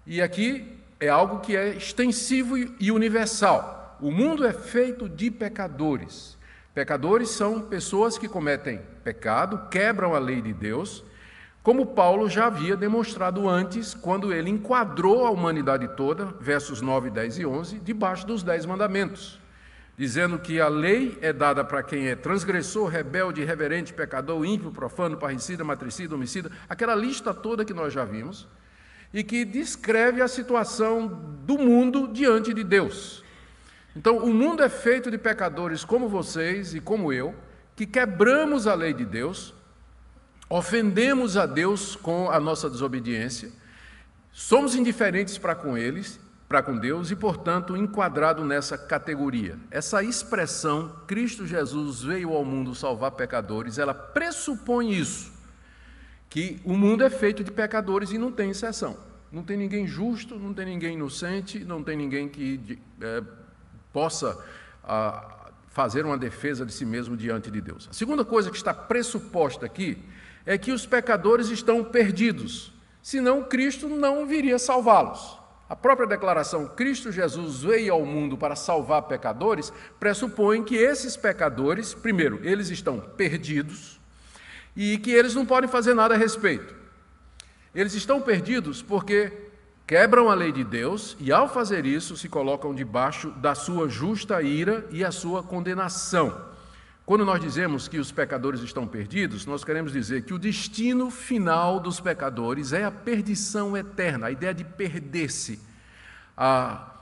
E 0.06 0.20
aqui 0.20 0.78
é 0.98 1.08
algo 1.08 1.40
que 1.40 1.56
é 1.56 1.68
extensivo 1.68 2.56
e 2.58 2.90
universal. 2.90 3.96
O 4.00 4.10
mundo 4.10 4.44
é 4.44 4.52
feito 4.52 5.08
de 5.08 5.30
pecadores. 5.30 6.36
Pecadores 6.74 7.30
são 7.30 7.60
pessoas 7.60 8.18
que 8.18 8.28
cometem 8.28 8.80
pecado, 9.04 9.68
quebram 9.70 10.14
a 10.14 10.18
lei 10.18 10.40
de 10.40 10.52
Deus, 10.52 11.04
como 11.62 11.86
Paulo 11.86 12.28
já 12.28 12.46
havia 12.46 12.76
demonstrado 12.76 13.48
antes, 13.48 13.94
quando 13.94 14.32
ele 14.32 14.50
enquadrou 14.50 15.24
a 15.24 15.30
humanidade 15.30 15.86
toda, 15.96 16.26
versos 16.40 16.80
9, 16.80 17.10
10 17.10 17.38
e 17.38 17.46
11, 17.46 17.78
debaixo 17.78 18.26
dos 18.26 18.42
dez 18.42 18.66
mandamentos, 18.66 19.38
dizendo 19.96 20.40
que 20.40 20.60
a 20.60 20.66
lei 20.66 21.16
é 21.20 21.32
dada 21.32 21.64
para 21.64 21.84
quem 21.84 22.08
é 22.08 22.16
transgressor, 22.16 22.88
rebelde, 22.88 23.42
irreverente, 23.42 23.92
pecador, 23.92 24.44
ímpio, 24.44 24.72
profano, 24.72 25.16
parricida, 25.16 25.62
matricida, 25.62 26.16
homicida, 26.16 26.50
aquela 26.68 26.96
lista 26.96 27.32
toda 27.32 27.64
que 27.64 27.72
nós 27.72 27.92
já 27.92 28.04
vimos, 28.04 28.48
e 29.12 29.22
que 29.22 29.44
descreve 29.44 30.22
a 30.22 30.28
situação 30.28 31.06
do 31.44 31.58
mundo 31.58 32.08
diante 32.08 32.54
de 32.54 32.64
Deus. 32.64 33.22
Então, 33.94 34.18
o 34.18 34.32
mundo 34.32 34.62
é 34.62 34.68
feito 34.68 35.10
de 35.10 35.18
pecadores 35.18 35.84
como 35.84 36.08
vocês 36.08 36.74
e 36.74 36.80
como 36.80 37.12
eu, 37.12 37.34
que 37.76 37.86
quebramos 37.86 38.66
a 38.66 38.74
lei 38.74 38.94
de 38.94 39.04
Deus, 39.04 39.54
ofendemos 40.48 41.36
a 41.36 41.46
Deus 41.46 41.96
com 41.96 42.30
a 42.30 42.40
nossa 42.40 42.70
desobediência, 42.70 43.50
somos 44.32 44.74
indiferentes 44.74 45.36
para 45.36 45.54
com 45.54 45.76
eles, 45.76 46.18
para 46.48 46.62
com 46.62 46.76
Deus 46.76 47.10
e, 47.10 47.16
portanto, 47.16 47.74
enquadrado 47.74 48.44
nessa 48.44 48.76
categoria. 48.76 49.58
Essa 49.70 50.02
expressão 50.02 50.94
Cristo 51.06 51.46
Jesus 51.46 52.02
veio 52.02 52.34
ao 52.34 52.44
mundo 52.44 52.74
salvar 52.74 53.12
pecadores, 53.12 53.78
ela 53.78 53.94
pressupõe 53.94 54.92
isso, 54.92 55.31
que 56.32 56.58
o 56.64 56.72
mundo 56.72 57.04
é 57.04 57.10
feito 57.10 57.44
de 57.44 57.52
pecadores 57.52 58.10
e 58.10 58.16
não 58.16 58.32
tem 58.32 58.48
exceção. 58.48 58.96
Não 59.30 59.42
tem 59.42 59.54
ninguém 59.54 59.86
justo, 59.86 60.38
não 60.38 60.54
tem 60.54 60.64
ninguém 60.64 60.94
inocente, 60.94 61.58
não 61.58 61.82
tem 61.82 61.94
ninguém 61.94 62.26
que 62.26 62.78
é, 63.02 63.22
possa 63.92 64.42
ah, 64.82 65.50
fazer 65.68 66.06
uma 66.06 66.16
defesa 66.16 66.64
de 66.64 66.72
si 66.72 66.86
mesmo 66.86 67.18
diante 67.18 67.50
de 67.50 67.60
Deus. 67.60 67.86
A 67.90 67.92
segunda 67.92 68.24
coisa 68.24 68.50
que 68.50 68.56
está 68.56 68.72
pressuposta 68.72 69.66
aqui 69.66 69.98
é 70.46 70.56
que 70.56 70.72
os 70.72 70.86
pecadores 70.86 71.50
estão 71.50 71.84
perdidos, 71.84 72.72
senão 73.02 73.44
Cristo 73.44 73.86
não 73.86 74.26
viria 74.26 74.58
salvá-los. 74.58 75.38
A 75.68 75.76
própria 75.76 76.08
declaração 76.08 76.66
Cristo 76.66 77.12
Jesus 77.12 77.62
veio 77.62 77.92
ao 77.92 78.06
mundo 78.06 78.38
para 78.38 78.56
salvar 78.56 79.02
pecadores 79.02 79.70
pressupõe 80.00 80.64
que 80.64 80.76
esses 80.76 81.14
pecadores, 81.14 81.92
primeiro, 81.92 82.40
eles 82.42 82.70
estão 82.70 82.98
perdidos, 82.98 84.00
e 84.76 84.98
que 84.98 85.10
eles 85.10 85.34
não 85.34 85.44
podem 85.44 85.68
fazer 85.68 85.94
nada 85.94 86.14
a 86.14 86.18
respeito. 86.18 86.74
Eles 87.74 87.94
estão 87.94 88.20
perdidos 88.20 88.82
porque 88.82 89.32
quebram 89.86 90.30
a 90.30 90.34
lei 90.34 90.52
de 90.52 90.64
Deus 90.64 91.16
e, 91.18 91.32
ao 91.32 91.48
fazer 91.48 91.86
isso, 91.86 92.16
se 92.16 92.28
colocam 92.28 92.74
debaixo 92.74 93.30
da 93.30 93.54
sua 93.54 93.88
justa 93.88 94.42
ira 94.42 94.86
e 94.90 95.04
a 95.04 95.10
sua 95.10 95.42
condenação. 95.42 96.52
Quando 97.04 97.24
nós 97.24 97.40
dizemos 97.40 97.88
que 97.88 97.98
os 97.98 98.12
pecadores 98.12 98.60
estão 98.60 98.86
perdidos, 98.86 99.44
nós 99.44 99.64
queremos 99.64 99.92
dizer 99.92 100.22
que 100.22 100.32
o 100.32 100.38
destino 100.38 101.10
final 101.10 101.80
dos 101.80 101.98
pecadores 101.98 102.72
é 102.72 102.84
a 102.84 102.90
perdição 102.90 103.76
eterna, 103.76 104.28
a 104.28 104.30
ideia 104.30 104.54
de 104.54 104.64
perder-se. 104.64 105.60
Ah, 106.36 106.92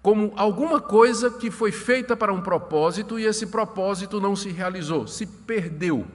como 0.00 0.32
alguma 0.36 0.80
coisa 0.80 1.30
que 1.30 1.50
foi 1.50 1.72
feita 1.72 2.16
para 2.16 2.32
um 2.32 2.40
propósito 2.40 3.18
e 3.18 3.24
esse 3.24 3.46
propósito 3.46 4.20
não 4.20 4.34
se 4.36 4.50
realizou, 4.50 5.06
se 5.06 5.26
perdeu. 5.26 6.06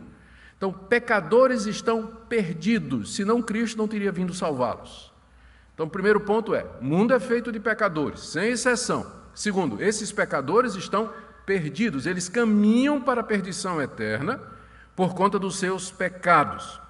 Então, 0.57 0.73
pecadores 0.73 1.67
estão 1.67 2.07
perdidos, 2.27 3.15
senão 3.15 3.41
Cristo 3.43 3.77
não 3.77 3.87
teria 3.87 4.11
vindo 4.11 4.33
salvá-los. 4.33 5.13
Então, 5.73 5.85
o 5.85 5.89
primeiro 5.89 6.19
ponto 6.19 6.55
é: 6.55 6.65
o 6.81 6.83
mundo 6.83 7.13
é 7.13 7.19
feito 7.19 7.51
de 7.51 7.59
pecadores, 7.59 8.21
sem 8.21 8.49
exceção. 8.51 9.05
Segundo, 9.35 9.81
esses 9.81 10.11
pecadores 10.11 10.73
estão 10.73 11.13
perdidos, 11.45 12.07
eles 12.07 12.27
caminham 12.27 12.99
para 12.99 13.21
a 13.21 13.23
perdição 13.23 13.79
eterna 13.79 14.41
por 14.95 15.13
conta 15.13 15.37
dos 15.37 15.59
seus 15.59 15.91
pecados. 15.91 16.81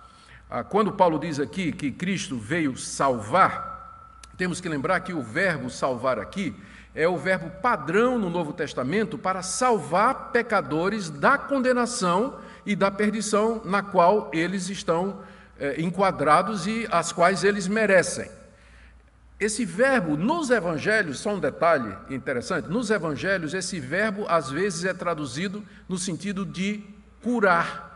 Ah, 0.50 0.64
quando 0.64 0.94
Paulo 0.94 1.20
diz 1.20 1.38
aqui 1.42 1.74
que 1.74 1.92
Cristo 1.92 2.38
veio 2.38 2.78
salvar, 2.78 4.16
temos 4.38 4.62
que 4.62 4.70
lembrar 4.70 5.02
que 5.02 5.12
o 5.12 5.22
verbo 5.22 5.70
salvar 5.70 6.18
aqui 6.18 6.56
é 6.96 7.06
o 7.06 7.18
verbo 7.18 7.50
padrão 7.62 8.18
no 8.18 8.30
Novo 8.30 8.54
Testamento 8.54 9.18
para 9.18 9.44
salvar 9.44 10.32
pecadores 10.32 11.10
da 11.10 11.38
condenação 11.38 12.40
e 12.68 12.76
da 12.76 12.92
perdição 12.92 13.62
na 13.64 13.82
qual 13.82 14.30
eles 14.34 14.70
estão 14.70 15.22
eh, 15.58 15.82
enquadrados 15.82 16.68
e 16.68 16.86
as 16.92 17.14
quais 17.14 17.46
eles 17.46 17.66
merecem. 17.66 18.30
Esse 19.40 19.64
verbo 19.64 20.18
nos 20.18 20.50
evangelhos, 20.50 21.20
só 21.20 21.34
um 21.34 21.40
detalhe 21.40 21.96
interessante, 22.10 22.68
nos 22.68 22.90
evangelhos 22.90 23.54
esse 23.54 23.80
verbo 23.80 24.26
às 24.28 24.52
vezes 24.52 24.84
é 24.84 24.94
traduzido 24.94 25.64
no 25.88 25.98
sentido 25.98 26.46
de 26.46 26.84
curar. 27.24 27.88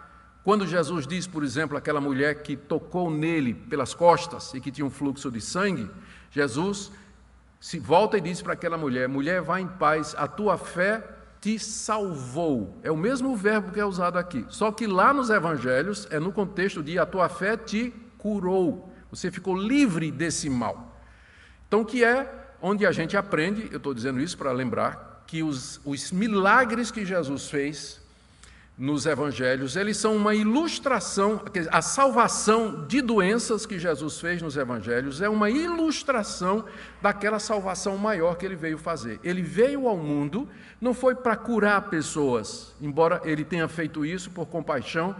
Quando 0.41 0.65
Jesus 0.65 1.05
diz, 1.05 1.27
por 1.27 1.43
exemplo, 1.43 1.75
aquela 1.75 1.99
mulher 1.99 2.41
que 2.41 2.55
tocou 2.55 3.11
nele 3.11 3.53
pelas 3.53 3.93
costas 3.93 4.53
e 4.53 4.61
que 4.61 4.71
tinha 4.71 4.85
um 4.85 4.89
fluxo 4.89 5.29
de 5.29 5.41
sangue, 5.41 5.91
Jesus 6.31 6.93
se 7.59 7.77
volta 7.77 8.17
e 8.17 8.21
diz 8.21 8.41
para 8.41 8.53
aquela 8.53 8.77
mulher: 8.77 9.09
mulher, 9.09 9.41
vá 9.41 9.59
em 9.59 9.67
paz, 9.67 10.15
a 10.17 10.29
tua 10.29 10.57
fé 10.57 11.03
te 11.41 11.57
salvou. 11.57 12.79
É 12.83 12.91
o 12.91 12.95
mesmo 12.95 13.35
verbo 13.35 13.71
que 13.71 13.79
é 13.79 13.85
usado 13.85 14.17
aqui, 14.19 14.45
só 14.47 14.71
que 14.71 14.85
lá 14.85 15.11
nos 15.11 15.31
evangelhos 15.31 16.07
é 16.11 16.19
no 16.19 16.31
contexto 16.31 16.83
de 16.83 16.99
a 16.99 17.05
tua 17.05 17.27
fé 17.27 17.57
te 17.57 17.91
curou. 18.17 18.93
Você 19.09 19.31
ficou 19.31 19.57
livre 19.57 20.11
desse 20.11 20.49
mal. 20.49 21.01
Então, 21.67 21.83
que 21.83 22.03
é 22.03 22.31
onde 22.61 22.85
a 22.85 22.91
gente 22.91 23.17
aprende, 23.17 23.67
eu 23.71 23.77
estou 23.77 23.93
dizendo 23.93 24.21
isso 24.21 24.37
para 24.37 24.51
lembrar, 24.51 25.23
que 25.25 25.41
os, 25.41 25.81
os 25.83 26.11
milagres 26.11 26.91
que 26.91 27.05
Jesus 27.05 27.49
fez 27.49 28.00
nos 28.81 29.05
evangelhos, 29.05 29.75
eles 29.75 29.95
são 29.95 30.15
uma 30.15 30.33
ilustração, 30.33 31.39
a 31.69 31.83
salvação 31.83 32.83
de 32.87 32.99
doenças 32.99 33.63
que 33.63 33.77
Jesus 33.77 34.19
fez 34.19 34.41
nos 34.41 34.57
evangelhos 34.57 35.21
é 35.21 35.29
uma 35.29 35.51
ilustração 35.51 36.65
daquela 36.99 37.37
salvação 37.37 37.95
maior 37.95 38.35
que 38.35 38.43
ele 38.43 38.55
veio 38.55 38.79
fazer. 38.79 39.19
Ele 39.23 39.43
veio 39.43 39.87
ao 39.87 39.95
mundo, 39.95 40.49
não 40.81 40.95
foi 40.95 41.13
para 41.13 41.35
curar 41.35 41.91
pessoas, 41.91 42.73
embora 42.81 43.21
ele 43.23 43.45
tenha 43.45 43.67
feito 43.67 44.03
isso 44.03 44.31
por 44.31 44.47
compaixão 44.47 45.15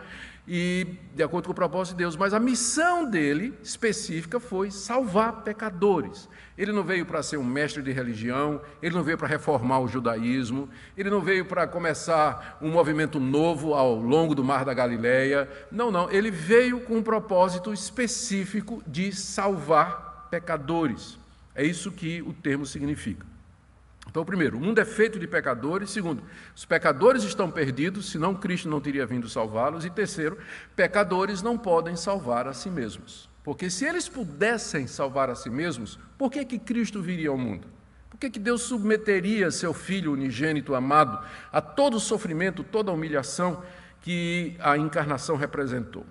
e 0.53 0.85
de 1.15 1.23
acordo 1.23 1.45
com 1.45 1.53
o 1.53 1.55
propósito 1.55 1.93
de 1.93 1.99
Deus, 1.99 2.17
mas 2.17 2.33
a 2.33 2.39
missão 2.39 3.09
dele 3.09 3.53
específica 3.63 4.37
foi 4.37 4.69
salvar 4.69 5.43
pecadores. 5.43 6.27
Ele 6.57 6.73
não 6.73 6.83
veio 6.83 7.05
para 7.05 7.23
ser 7.23 7.37
um 7.37 7.43
mestre 7.43 7.81
de 7.81 7.93
religião, 7.93 8.59
ele 8.83 8.93
não 8.93 9.01
veio 9.01 9.17
para 9.17 9.29
reformar 9.29 9.79
o 9.79 9.87
judaísmo, 9.87 10.67
ele 10.97 11.09
não 11.09 11.21
veio 11.21 11.45
para 11.45 11.65
começar 11.67 12.57
um 12.61 12.69
movimento 12.69 13.17
novo 13.17 13.73
ao 13.73 13.95
longo 13.95 14.35
do 14.35 14.43
Mar 14.43 14.65
da 14.65 14.73
Galileia. 14.73 15.49
Não, 15.71 15.89
não, 15.89 16.11
ele 16.11 16.29
veio 16.29 16.81
com 16.81 16.97
um 16.97 17.03
propósito 17.03 17.71
específico 17.71 18.83
de 18.85 19.13
salvar 19.13 20.27
pecadores. 20.29 21.17
É 21.55 21.63
isso 21.63 21.93
que 21.93 22.21
o 22.23 22.33
termo 22.33 22.65
significa. 22.65 23.30
Então, 24.11 24.25
primeiro, 24.25 24.57
o 24.57 24.59
mundo 24.59 24.77
é 24.77 24.83
feito 24.83 25.17
de 25.17 25.25
pecadores. 25.25 25.89
Segundo, 25.89 26.21
os 26.53 26.65
pecadores 26.65 27.23
estão 27.23 27.49
perdidos, 27.49 28.11
senão 28.11 28.35
Cristo 28.35 28.67
não 28.67 28.81
teria 28.81 29.05
vindo 29.05 29.29
salvá-los. 29.29 29.85
E 29.85 29.89
terceiro, 29.89 30.37
pecadores 30.75 31.41
não 31.41 31.57
podem 31.57 31.95
salvar 31.95 32.45
a 32.45 32.53
si 32.53 32.69
mesmos. 32.69 33.29
Porque 33.41 33.69
se 33.69 33.85
eles 33.85 34.09
pudessem 34.09 34.85
salvar 34.85 35.29
a 35.29 35.35
si 35.35 35.49
mesmos, 35.49 35.97
por 36.17 36.29
que, 36.29 36.43
que 36.43 36.59
Cristo 36.59 37.01
viria 37.01 37.29
ao 37.29 37.37
mundo? 37.37 37.65
Por 38.09 38.19
que, 38.19 38.29
que 38.29 38.37
Deus 38.37 38.63
submeteria 38.63 39.49
seu 39.49 39.73
Filho 39.73 40.11
unigênito 40.11 40.75
amado 40.75 41.25
a 41.49 41.61
todo 41.61 41.95
o 41.95 41.99
sofrimento, 41.99 42.65
toda 42.65 42.91
a 42.91 42.93
humilhação 42.93 43.63
que 44.01 44.57
a 44.59 44.77
encarnação 44.77 45.37
representou? 45.37 46.05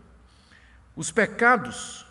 Os 0.97 1.13
pecados, 1.13 2.07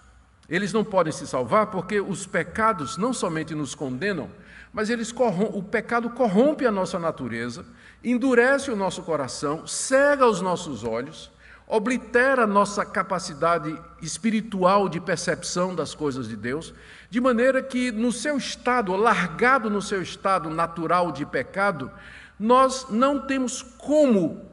eles 0.47 0.71
não 0.71 0.83
podem 0.83 1.11
se 1.11 1.25
salvar 1.25 1.71
porque 1.71 1.99
os 1.99 2.27
pecados 2.27 2.95
não 2.95 3.11
somente 3.11 3.55
nos 3.55 3.73
condenam, 3.73 4.29
mas 4.73 4.89
eles 4.89 5.13
o 5.53 5.63
pecado 5.63 6.09
corrompe 6.11 6.65
a 6.65 6.71
nossa 6.71 6.99
natureza, 6.99 7.65
endurece 8.03 8.71
o 8.71 8.75
nosso 8.75 9.01
coração, 9.03 9.65
cega 9.65 10.25
os 10.25 10.41
nossos 10.41 10.83
olhos, 10.83 11.31
oblitera 11.67 12.43
a 12.43 12.47
nossa 12.47 12.83
capacidade 12.85 13.79
espiritual 14.01 14.89
de 14.89 14.99
percepção 14.99 15.75
das 15.75 15.93
coisas 15.93 16.27
de 16.27 16.35
Deus, 16.35 16.73
de 17.09 17.21
maneira 17.21 17.61
que 17.61 17.91
no 17.91 18.11
seu 18.11 18.37
estado, 18.37 18.95
largado 18.95 19.69
no 19.69 19.81
seu 19.81 20.01
estado 20.01 20.49
natural 20.49 21.11
de 21.11 21.25
pecado, 21.25 21.91
nós 22.39 22.87
não 22.89 23.19
temos 23.19 23.61
como, 23.61 24.45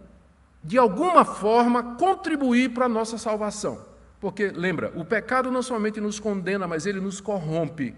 de 0.62 0.76
alguma 0.76 1.25
forma, 1.25 1.94
contribuir 1.96 2.70
para 2.70 2.87
a 2.87 2.88
nossa 2.88 3.16
salvação. 3.16 3.87
Porque, 4.20 4.49
lembra, 4.49 4.92
o 4.94 5.04
pecado 5.04 5.50
não 5.50 5.62
somente 5.62 6.00
nos 6.00 6.18
condena, 6.18 6.66
mas 6.66 6.85
ele 6.85 7.00
nos 7.00 7.20
corrompe 7.20 7.94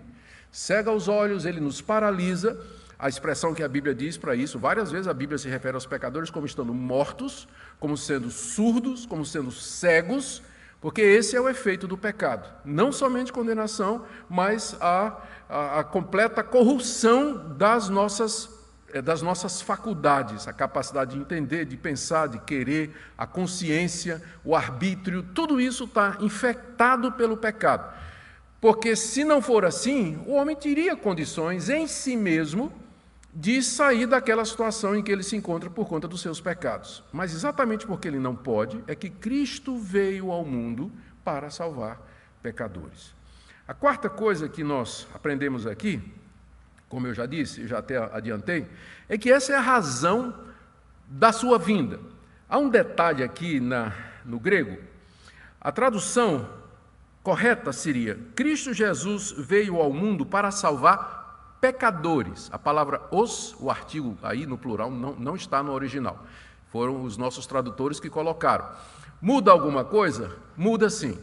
cega 0.51 0.93
os 0.93 1.09
olhos, 1.09 1.45
ele 1.45 1.61
nos 1.61 1.81
paralisa. 1.81 2.61
A 2.99 3.09
expressão 3.09 3.55
que 3.55 3.63
a 3.63 3.69
Bíblia 3.69 3.95
diz 3.95 4.17
para 4.17 4.35
isso, 4.35 4.59
várias 4.59 4.91
vezes 4.91 5.07
a 5.07 5.15
Bíblia 5.15 5.39
se 5.39 5.49
refere 5.49 5.77
aos 5.77 5.87
pecadores 5.87 6.31
como 6.31 6.47
estando 6.47 6.75
mortos, 6.75 7.47
como 7.79 7.97
sendo 7.97 8.29
surdos, 8.29 9.07
como 9.07 9.25
sendo 9.25 9.53
cegos, 9.53 10.43
porque 10.81 11.01
esse 11.01 11.37
é 11.37 11.41
o 11.41 11.49
efeito 11.49 11.87
do 11.87 11.97
pecado. 11.97 12.49
Não 12.65 12.91
somente 12.91 13.33
condenação, 13.33 14.05
mas 14.29 14.77
a, 14.81 15.17
a, 15.49 15.81
a 15.81 15.85
completa 15.85 16.43
corrupção 16.43 17.55
das 17.57 17.89
nossas, 17.89 18.49
eh, 18.93 19.03
das 19.03 19.23
nossas 19.23 19.61
faculdades, 19.61 20.49
a 20.49 20.53
capacidade 20.53 21.15
de 21.15 21.21
entender, 21.21 21.65
de 21.65 21.77
pensar, 21.77 22.29
de 22.29 22.39
querer, 22.41 22.97
a 23.17 23.27
consciência, 23.27 24.23
o 24.45 24.57
arbítrio, 24.57 25.23
tudo 25.23 25.61
isso 25.61 25.85
está 25.85 26.17
infectado 26.21 27.13
pelo 27.13 27.37
pecado. 27.37 27.93
Porque 28.61 28.97
se 28.97 29.23
não 29.25 29.41
for 29.41 29.65
assim, 29.65 30.21
o 30.27 30.33
homem 30.33 30.57
teria 30.57 30.97
condições 30.97 31.69
em 31.69 31.87
si 31.87 32.17
mesmo 32.17 32.73
de 33.33 33.63
sair 33.63 34.07
daquela 34.07 34.45
situação 34.45 34.97
em 34.97 35.03
que 35.03 35.13
ele 35.13 35.23
se 35.23 35.37
encontra 35.37 35.71
por 35.71 35.87
conta 35.87 36.09
dos 36.09 36.21
seus 36.21 36.41
pecados. 36.41 37.05
Mas 37.13 37.33
exatamente 37.33 37.87
porque 37.87 38.09
ele 38.09 38.19
não 38.19 38.35
pode, 38.35 38.83
é 38.87 38.97
que 38.97 39.09
Cristo 39.09 39.79
veio 39.79 40.33
ao 40.33 40.45
mundo 40.45 40.91
para 41.23 41.51
salvar 41.51 42.01
pecadores. 42.43 43.15
A 43.67 43.75
quarta 43.75 44.09
coisa 44.09 44.49
que 44.49 44.65
nós 44.65 45.07
aprendemos 45.15 45.67
aqui, 45.67 46.03
como 46.89 47.07
eu 47.07 47.15
já 47.15 47.27
disse, 47.27 47.67
já 47.69 47.79
até 47.79 47.97
adiantei, 47.99 48.67
é 49.09 49.17
que 49.17 49.31
essa 49.31 49.53
é 49.53 49.57
a 49.57 49.61
razão 49.61 50.35
da 51.07 51.31
sua 51.31 51.59
vinda. 51.59 52.01
Há 52.49 52.59
um 52.59 52.69
detalhe 52.69 53.23
aqui 53.23 53.61
na, 53.61 53.93
no 54.25 54.41
grego. 54.41 54.79
A 55.61 55.71
tradução 55.71 56.49
correta 57.29 57.75
seria: 57.75 58.19
Cristo 58.35 58.73
Jesus 58.73 59.33
veio 59.33 59.77
ao 59.77 59.93
mundo 59.93 60.25
para 60.25 60.51
salvar 60.51 61.59
pecadores. 61.61 62.49
A 62.51 62.59
palavra 62.59 63.03
os, 63.11 63.55
o 63.61 63.71
artigo 63.71 64.17
aí 64.23 64.47
no 64.47 64.57
plural, 64.57 64.91
não, 64.91 65.15
não 65.15 65.37
está 65.37 65.63
no 65.63 65.73
original. 65.73 66.25
Foram 66.73 67.03
os 67.03 67.19
nossos 67.19 67.47
tradutores 67.47 68.01
que 68.01 68.09
colocaram. 68.09 68.67
Muda 69.21 69.51
alguma 69.51 69.85
coisa? 69.85 70.35
Muda 70.57 70.89
sim. 70.89 71.19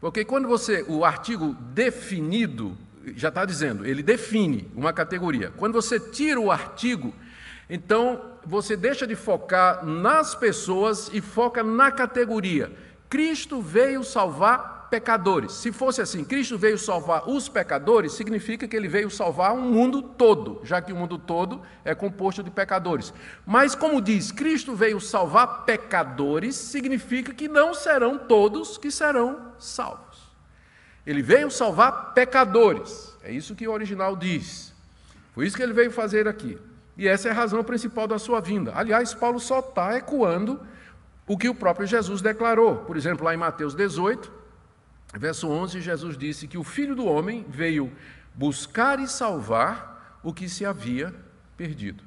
Porque 0.00 0.24
quando 0.24 0.46
você, 0.46 0.84
o 0.86 1.04
artigo 1.04 1.56
definido, 1.74 2.78
já 3.16 3.28
está 3.28 3.44
dizendo, 3.44 3.84
ele 3.84 4.00
define 4.00 4.70
uma 4.76 4.92
categoria. 4.92 5.52
Quando 5.56 5.72
você 5.72 5.98
tira 5.98 6.38
o 6.38 6.52
artigo, 6.52 7.12
então 7.68 8.20
você 8.46 8.76
deixa 8.76 9.08
de 9.08 9.16
focar 9.16 9.84
nas 9.84 10.36
pessoas 10.36 11.10
e 11.12 11.20
foca 11.20 11.64
na 11.64 11.90
categoria. 11.90 12.70
Cristo 13.08 13.60
veio 13.60 14.04
salvar 14.04 14.77
pecadores. 14.90 15.52
Se 15.52 15.70
fosse 15.72 16.00
assim, 16.00 16.24
Cristo 16.24 16.58
veio 16.58 16.78
salvar 16.78 17.28
os 17.28 17.48
pecadores, 17.48 18.12
significa 18.12 18.66
que 18.66 18.76
ele 18.76 18.88
veio 18.88 19.10
salvar 19.10 19.54
o 19.54 19.60
mundo 19.60 20.02
todo, 20.02 20.60
já 20.64 20.80
que 20.80 20.92
o 20.92 20.96
mundo 20.96 21.18
todo 21.18 21.62
é 21.84 21.94
composto 21.94 22.42
de 22.42 22.50
pecadores. 22.50 23.12
Mas, 23.46 23.74
como 23.74 24.00
diz, 24.00 24.32
Cristo 24.32 24.74
veio 24.74 25.00
salvar 25.00 25.64
pecadores, 25.64 26.54
significa 26.56 27.32
que 27.32 27.48
não 27.48 27.74
serão 27.74 28.18
todos 28.18 28.78
que 28.78 28.90
serão 28.90 29.52
salvos. 29.58 30.28
Ele 31.06 31.22
veio 31.22 31.50
salvar 31.50 32.12
pecadores, 32.12 33.16
é 33.22 33.32
isso 33.32 33.54
que 33.54 33.66
o 33.66 33.72
original 33.72 34.14
diz. 34.16 34.74
Foi 35.32 35.46
isso 35.46 35.56
que 35.56 35.62
ele 35.62 35.72
veio 35.72 35.90
fazer 35.90 36.26
aqui. 36.26 36.58
E 36.96 37.06
essa 37.06 37.28
é 37.28 37.30
a 37.30 37.34
razão 37.34 37.62
principal 37.62 38.08
da 38.08 38.18
sua 38.18 38.40
vinda. 38.40 38.72
Aliás, 38.74 39.14
Paulo 39.14 39.38
só 39.38 39.60
está 39.60 39.96
ecoando 39.96 40.60
o 41.28 41.36
que 41.36 41.48
o 41.48 41.54
próprio 41.54 41.86
Jesus 41.86 42.20
declarou. 42.20 42.78
Por 42.78 42.96
exemplo, 42.96 43.24
lá 43.24 43.32
em 43.32 43.36
Mateus 43.36 43.74
18, 43.74 44.37
verso 45.14 45.48
11, 45.48 45.80
Jesus 45.80 46.18
disse 46.18 46.46
que 46.46 46.58
o 46.58 46.64
Filho 46.64 46.94
do 46.94 47.06
Homem 47.06 47.44
veio 47.48 47.92
buscar 48.34 49.00
e 49.00 49.08
salvar 49.08 50.20
o 50.22 50.32
que 50.32 50.48
se 50.48 50.64
havia 50.64 51.14
perdido. 51.56 52.04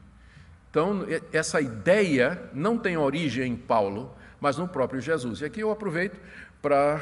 Então, 0.70 1.06
essa 1.34 1.60
ideia 1.60 2.50
não 2.54 2.78
tem 2.78 2.96
origem 2.96 3.52
em 3.52 3.58
Paulo, 3.58 4.16
mas 4.40 4.58
no 4.58 4.68
próprio 4.68 5.02
Jesus. 5.02 5.42
E 5.42 5.46
aqui 5.46 5.60
eu 5.60 5.70
aproveito 5.70 6.18
para 6.62 7.02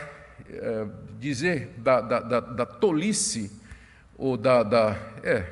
é, 0.50 0.88
dizer 1.20 1.74
da, 1.78 2.02
da, 2.02 2.20
da, 2.20 2.40
da, 2.40 2.66
tolice, 2.66 3.52
ou 4.18 4.36
da, 4.36 4.64
da, 4.64 4.98
é, 5.22 5.46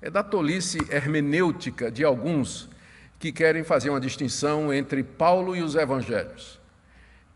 é 0.00 0.10
da 0.10 0.22
tolice 0.22 0.78
hermenêutica 0.90 1.90
de 1.90 2.04
alguns 2.04 2.68
que 3.18 3.32
querem 3.32 3.64
fazer 3.64 3.90
uma 3.90 4.00
distinção 4.00 4.72
entre 4.72 5.02
Paulo 5.02 5.56
e 5.56 5.62
os 5.62 5.74
evangelhos. 5.74 6.57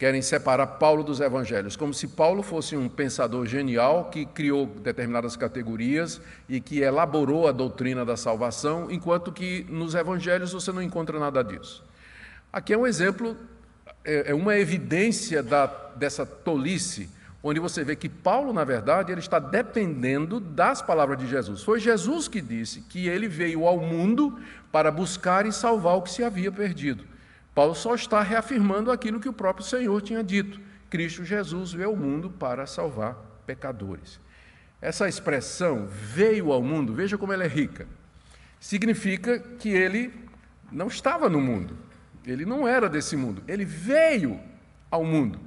Querem 0.03 0.21
separar 0.21 0.67
Paulo 0.67 1.05
dos 1.05 1.21
evangelhos, 1.21 1.77
como 1.77 1.95
se 1.95 2.09
Paulo 2.09 2.43
fosse 2.43 2.77
um 2.77 2.89
pensador 2.89 3.47
genial 3.47 4.07
que 4.07 4.27
criou 4.27 4.67
determinadas 4.67 5.37
categorias 5.37 6.21
e 6.49 6.61
que 6.61 6.81
elaborou 6.81 7.47
a 7.47 7.53
doutrina 7.53 8.05
da 8.05 8.17
salvação, 8.17 8.91
enquanto 8.91 9.31
que 9.31 9.65
nos 9.71 9.95
evangelhos 9.95 10.53
você 10.53 10.73
não 10.73 10.83
encontra 10.83 11.21
nada 11.21 11.45
disso. 11.45 11.85
Aqui 12.53 12.73
é 12.73 12.77
um 12.77 12.85
exemplo, 12.85 13.37
é, 14.05 14.33
é 14.33 14.35
uma 14.35 14.59
evidência 14.59 15.41
da, 15.41 15.67
dessa 15.95 16.27
tolice 16.27 17.09
onde 17.41 17.61
você 17.61 17.85
vê 17.85 17.95
que 17.95 18.09
Paulo, 18.09 18.53
na 18.53 18.65
verdade, 18.65 19.13
ele 19.13 19.21
está 19.21 19.39
dependendo 19.39 20.41
das 20.41 20.83
palavras 20.83 21.17
de 21.17 21.29
Jesus. 21.29 21.63
Foi 21.63 21.79
Jesus 21.79 22.27
que 22.27 22.41
disse 22.41 22.81
que 22.81 23.07
ele 23.07 23.29
veio 23.29 23.69
ao 23.69 23.79
mundo 23.79 24.37
para 24.73 24.91
buscar 24.91 25.47
e 25.47 25.53
salvar 25.53 25.95
o 25.95 26.03
que 26.03 26.11
se 26.11 26.25
havia 26.25 26.51
perdido. 26.51 27.12
Paulo 27.55 27.75
só 27.75 27.95
está 27.95 28.23
reafirmando 28.23 28.91
aquilo 28.91 29.21
que 29.21 29.29
o 29.29 29.33
próprio 29.33 29.65
Senhor 29.65 30.01
tinha 30.01 30.23
dito. 30.23 30.61
Cristo 30.89 31.25
Jesus 31.25 31.73
veio 31.73 31.91
ao 31.91 31.97
mundo 31.97 32.31
para 32.31 32.67
salvar 32.67 33.15
pecadores. 33.47 34.21
Essa 34.81 35.09
expressão 35.09 35.87
veio 35.87 36.53
ao 36.53 36.63
mundo, 36.63 36.95
veja 36.95 37.17
como 37.17 37.33
ela 37.33 37.45
é 37.45 37.49
rica. 37.49 37.87
Significa 38.59 39.39
que 39.39 39.69
ele 39.69 40.13
não 40.71 40.87
estava 40.87 41.29
no 41.29 41.41
mundo. 41.41 41.77
Ele 42.25 42.45
não 42.45 42.67
era 42.67 42.89
desse 42.89 43.17
mundo. 43.17 43.43
Ele 43.47 43.65
veio 43.65 44.41
ao 44.91 45.05
mundo. 45.05 45.39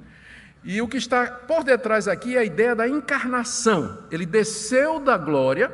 E 0.62 0.82
o 0.82 0.88
que 0.88 0.96
está 0.96 1.26
por 1.26 1.62
detrás 1.62 2.08
aqui 2.08 2.36
é 2.36 2.40
a 2.40 2.44
ideia 2.44 2.74
da 2.74 2.88
encarnação. 2.88 4.04
Ele 4.10 4.26
desceu 4.26 4.98
da 4.98 5.16
glória 5.16 5.72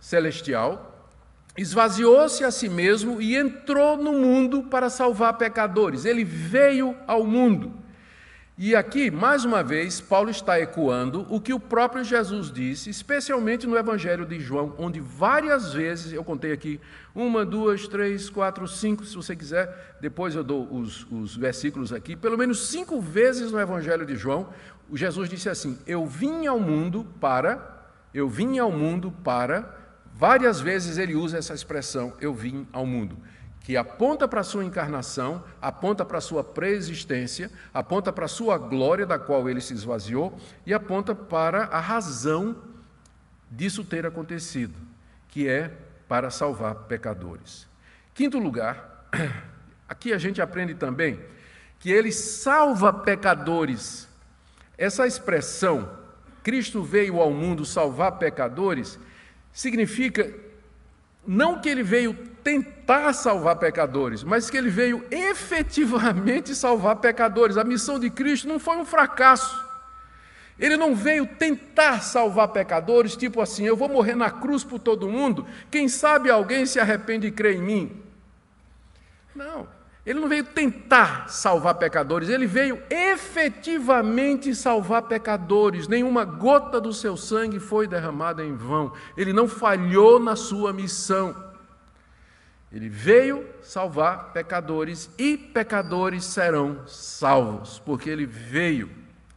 celestial, 0.00 0.87
esvaziou-se 1.58 2.44
a 2.44 2.50
si 2.50 2.68
mesmo 2.68 3.20
e 3.20 3.36
entrou 3.36 3.96
no 3.96 4.12
mundo 4.12 4.62
para 4.62 4.88
salvar 4.88 5.36
pecadores. 5.36 6.04
Ele 6.04 6.24
veio 6.24 6.96
ao 7.06 7.24
mundo. 7.24 7.74
E 8.56 8.74
aqui, 8.74 9.08
mais 9.08 9.44
uma 9.44 9.62
vez, 9.62 10.00
Paulo 10.00 10.30
está 10.30 10.58
ecoando 10.58 11.26
o 11.28 11.40
que 11.40 11.52
o 11.52 11.60
próprio 11.60 12.02
Jesus 12.02 12.50
disse, 12.50 12.90
especialmente 12.90 13.68
no 13.68 13.76
Evangelho 13.76 14.26
de 14.26 14.40
João, 14.40 14.74
onde 14.78 14.98
várias 14.98 15.72
vezes, 15.72 16.12
eu 16.12 16.24
contei 16.24 16.50
aqui, 16.50 16.80
uma, 17.14 17.44
duas, 17.44 17.86
três, 17.86 18.28
quatro, 18.28 18.66
cinco, 18.66 19.04
se 19.04 19.14
você 19.14 19.36
quiser, 19.36 19.96
depois 20.00 20.34
eu 20.34 20.42
dou 20.42 20.66
os, 20.72 21.06
os 21.08 21.36
versículos 21.36 21.92
aqui, 21.92 22.16
pelo 22.16 22.36
menos 22.36 22.68
cinco 22.68 23.00
vezes 23.00 23.52
no 23.52 23.60
Evangelho 23.60 24.04
de 24.04 24.16
João, 24.16 24.48
Jesus 24.92 25.28
disse 25.28 25.48
assim: 25.48 25.78
Eu 25.86 26.04
vim 26.06 26.46
ao 26.46 26.58
mundo 26.58 27.06
para, 27.20 27.86
eu 28.12 28.28
vim 28.28 28.58
ao 28.58 28.72
mundo 28.72 29.12
para, 29.22 29.87
várias 30.18 30.60
vezes 30.60 30.98
ele 30.98 31.14
usa 31.14 31.38
essa 31.38 31.54
expressão, 31.54 32.12
eu 32.20 32.34
vim 32.34 32.66
ao 32.72 32.84
mundo 32.84 33.16
que 33.68 33.76
aponta 33.76 34.26
para 34.26 34.40
a 34.40 34.44
sua 34.44 34.64
encarnação, 34.64 35.44
aponta 35.60 36.02
para 36.02 36.16
a 36.16 36.22
sua 36.22 36.42
preexistência, 36.42 37.50
aponta 37.74 38.10
para 38.10 38.24
a 38.24 38.28
sua 38.28 38.56
glória, 38.56 39.04
da 39.04 39.18
qual 39.18 39.46
ele 39.46 39.60
se 39.60 39.74
esvaziou, 39.74 40.40
e 40.64 40.72
aponta 40.72 41.14
para 41.14 41.64
a 41.64 41.78
razão 41.78 42.56
disso 43.50 43.84
ter 43.84 44.06
acontecido, 44.06 44.72
que 45.28 45.46
é 45.46 45.70
para 46.08 46.30
salvar 46.30 46.74
pecadores. 46.86 47.68
Quinto 48.14 48.38
lugar, 48.38 49.06
aqui 49.86 50.14
a 50.14 50.18
gente 50.18 50.40
aprende 50.40 50.72
também 50.72 51.20
que 51.78 51.90
ele 51.90 52.10
salva 52.10 52.90
pecadores. 52.90 54.08
Essa 54.78 55.06
expressão, 55.06 55.90
Cristo 56.42 56.82
veio 56.82 57.20
ao 57.20 57.30
mundo 57.30 57.66
salvar 57.66 58.12
pecadores, 58.12 58.98
significa 59.58 60.32
não 61.26 61.60
que 61.60 61.68
ele 61.68 61.82
veio 61.82 62.14
tentar 62.44 63.12
salvar 63.12 63.56
pecadores, 63.56 64.22
mas 64.22 64.48
que 64.48 64.56
ele 64.56 64.70
veio 64.70 65.04
efetivamente 65.10 66.54
salvar 66.54 66.94
pecadores. 66.96 67.56
A 67.56 67.64
missão 67.64 67.98
de 67.98 68.08
Cristo 68.08 68.46
não 68.46 68.60
foi 68.60 68.76
um 68.76 68.84
fracasso. 68.84 69.60
Ele 70.60 70.76
não 70.76 70.94
veio 70.94 71.26
tentar 71.26 72.02
salvar 72.02 72.46
pecadores, 72.48 73.16
tipo 73.16 73.40
assim, 73.40 73.64
eu 73.66 73.76
vou 73.76 73.88
morrer 73.88 74.14
na 74.14 74.30
cruz 74.30 74.62
por 74.62 74.78
todo 74.78 75.08
mundo, 75.08 75.44
quem 75.72 75.88
sabe 75.88 76.30
alguém 76.30 76.64
se 76.64 76.78
arrepende 76.78 77.26
e 77.26 77.32
crê 77.32 77.56
em 77.56 77.62
mim. 77.62 78.02
Não, 79.34 79.66
ele 80.08 80.20
não 80.20 80.28
veio 80.28 80.42
tentar 80.42 81.28
salvar 81.28 81.74
pecadores, 81.74 82.30
ele 82.30 82.46
veio 82.46 82.82
efetivamente 82.88 84.54
salvar 84.54 85.02
pecadores. 85.02 85.86
Nenhuma 85.86 86.24
gota 86.24 86.80
do 86.80 86.94
seu 86.94 87.14
sangue 87.14 87.60
foi 87.60 87.86
derramada 87.86 88.42
em 88.42 88.56
vão. 88.56 88.90
Ele 89.18 89.34
não 89.34 89.46
falhou 89.46 90.18
na 90.18 90.34
sua 90.34 90.72
missão. 90.72 91.36
Ele 92.72 92.88
veio 92.88 93.46
salvar 93.60 94.32
pecadores 94.32 95.10
e 95.18 95.36
pecadores 95.36 96.24
serão 96.24 96.86
salvos, 96.86 97.78
porque 97.78 98.08
ele 98.08 98.24
veio, 98.24 98.90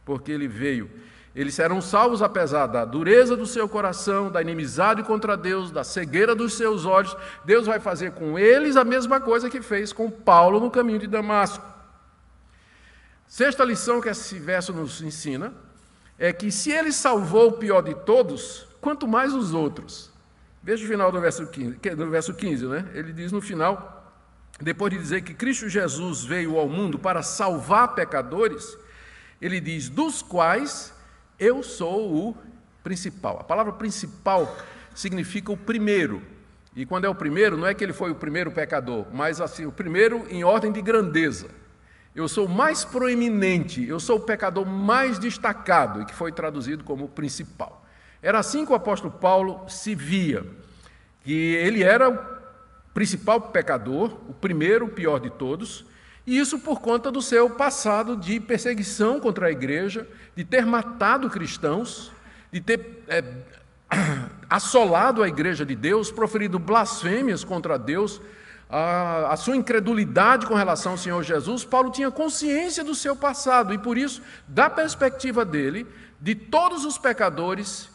porque 0.06 0.32
ele 0.32 0.48
veio. 0.48 0.90
Eles 1.34 1.54
serão 1.54 1.80
salvos 1.80 2.20
apesar 2.20 2.66
da 2.66 2.84
dureza 2.84 3.34
do 3.34 3.46
seu 3.46 3.66
coração, 3.66 4.30
da 4.30 4.42
inimizade 4.42 5.02
contra 5.02 5.36
Deus, 5.36 5.70
da 5.70 5.82
cegueira 5.82 6.34
dos 6.34 6.54
seus 6.54 6.84
olhos. 6.84 7.16
Deus 7.44 7.66
vai 7.66 7.80
fazer 7.80 8.12
com 8.12 8.38
eles 8.38 8.76
a 8.76 8.84
mesma 8.84 9.18
coisa 9.18 9.48
que 9.48 9.62
fez 9.62 9.92
com 9.92 10.10
Paulo 10.10 10.60
no 10.60 10.70
caminho 10.70 10.98
de 10.98 11.06
Damasco. 11.06 11.64
Sexta 13.26 13.64
lição 13.64 13.98
que 13.98 14.10
esse 14.10 14.38
verso 14.38 14.74
nos 14.74 15.00
ensina 15.00 15.54
é 16.18 16.34
que 16.34 16.52
se 16.52 16.70
ele 16.70 16.92
salvou 16.92 17.48
o 17.48 17.52
pior 17.52 17.80
de 17.80 17.94
todos, 17.94 18.68
quanto 18.78 19.08
mais 19.08 19.32
os 19.32 19.54
outros. 19.54 20.10
Veja 20.62 20.84
o 20.84 20.88
final 20.88 21.10
do 21.10 21.18
verso 21.18 21.46
15, 21.46 21.78
do 21.96 22.10
verso 22.10 22.34
15 22.34 22.66
né? 22.66 22.90
ele 22.92 23.10
diz 23.10 23.32
no 23.32 23.40
final, 23.40 24.14
depois 24.60 24.92
de 24.92 24.98
dizer 24.98 25.22
que 25.22 25.32
Cristo 25.32 25.66
Jesus 25.66 26.24
veio 26.24 26.58
ao 26.58 26.68
mundo 26.68 26.98
para 26.98 27.22
salvar 27.22 27.94
pecadores, 27.94 28.76
ele 29.40 29.60
diz: 29.60 29.88
dos 29.88 30.20
quais 30.20 30.92
eu 31.42 31.60
sou 31.62 32.28
o 32.28 32.36
principal. 32.84 33.38
A 33.40 33.44
palavra 33.44 33.72
principal 33.72 34.56
significa 34.94 35.50
o 35.50 35.56
primeiro. 35.56 36.22
E 36.76 36.86
quando 36.86 37.04
é 37.04 37.08
o 37.08 37.14
primeiro, 37.14 37.56
não 37.56 37.66
é 37.66 37.74
que 37.74 37.82
ele 37.82 37.92
foi 37.92 38.12
o 38.12 38.14
primeiro 38.14 38.52
pecador, 38.52 39.06
mas 39.12 39.40
assim, 39.40 39.66
o 39.66 39.72
primeiro 39.72 40.24
em 40.30 40.44
ordem 40.44 40.70
de 40.70 40.80
grandeza. 40.80 41.48
Eu 42.14 42.28
sou 42.28 42.46
o 42.46 42.48
mais 42.48 42.84
proeminente, 42.84 43.84
eu 43.86 43.98
sou 43.98 44.18
o 44.18 44.20
pecador 44.20 44.64
mais 44.64 45.18
destacado, 45.18 46.02
e 46.02 46.04
que 46.04 46.14
foi 46.14 46.30
traduzido 46.30 46.84
como 46.84 47.08
principal. 47.08 47.84
Era 48.22 48.38
assim 48.38 48.64
que 48.64 48.72
o 48.72 48.76
apóstolo 48.76 49.12
Paulo 49.12 49.68
se 49.68 49.94
via, 49.94 50.46
que 51.24 51.32
ele 51.32 51.82
era 51.82 52.08
o 52.08 52.18
principal 52.94 53.40
pecador, 53.40 54.16
o 54.28 54.34
primeiro, 54.34 54.86
o 54.86 54.90
pior 54.90 55.18
de 55.18 55.30
todos, 55.30 55.84
e 56.26 56.38
isso 56.38 56.58
por 56.58 56.80
conta 56.80 57.10
do 57.10 57.20
seu 57.20 57.50
passado 57.50 58.16
de 58.16 58.38
perseguição 58.38 59.18
contra 59.18 59.48
a 59.48 59.50
igreja, 59.50 60.06
de 60.36 60.44
ter 60.44 60.64
matado 60.64 61.28
cristãos, 61.28 62.12
de 62.52 62.60
ter 62.60 63.02
é, 63.08 63.24
assolado 64.48 65.22
a 65.22 65.28
igreja 65.28 65.66
de 65.66 65.74
Deus, 65.74 66.10
proferido 66.10 66.58
blasfêmias 66.58 67.42
contra 67.42 67.78
Deus, 67.78 68.20
a, 68.70 69.32
a, 69.32 69.36
sua 69.36 69.56
incredulidade 69.56 70.46
com 70.46 70.54
relação 70.54 70.92
ao 70.92 70.98
Senhor 70.98 71.22
Jesus, 71.22 71.64
Paulo 71.64 71.90
tinha 71.90 72.10
consciência 72.10 72.82
do 72.82 72.94
seu 72.94 73.14
passado 73.14 73.74
e 73.74 73.78
por 73.78 73.98
isso, 73.98 74.22
da 74.48 74.70
perspectiva 74.70 75.44
dele, 75.44 75.86
de 76.20 76.34
todos 76.34 76.84
os 76.84 76.96
pecadores, 76.96 77.90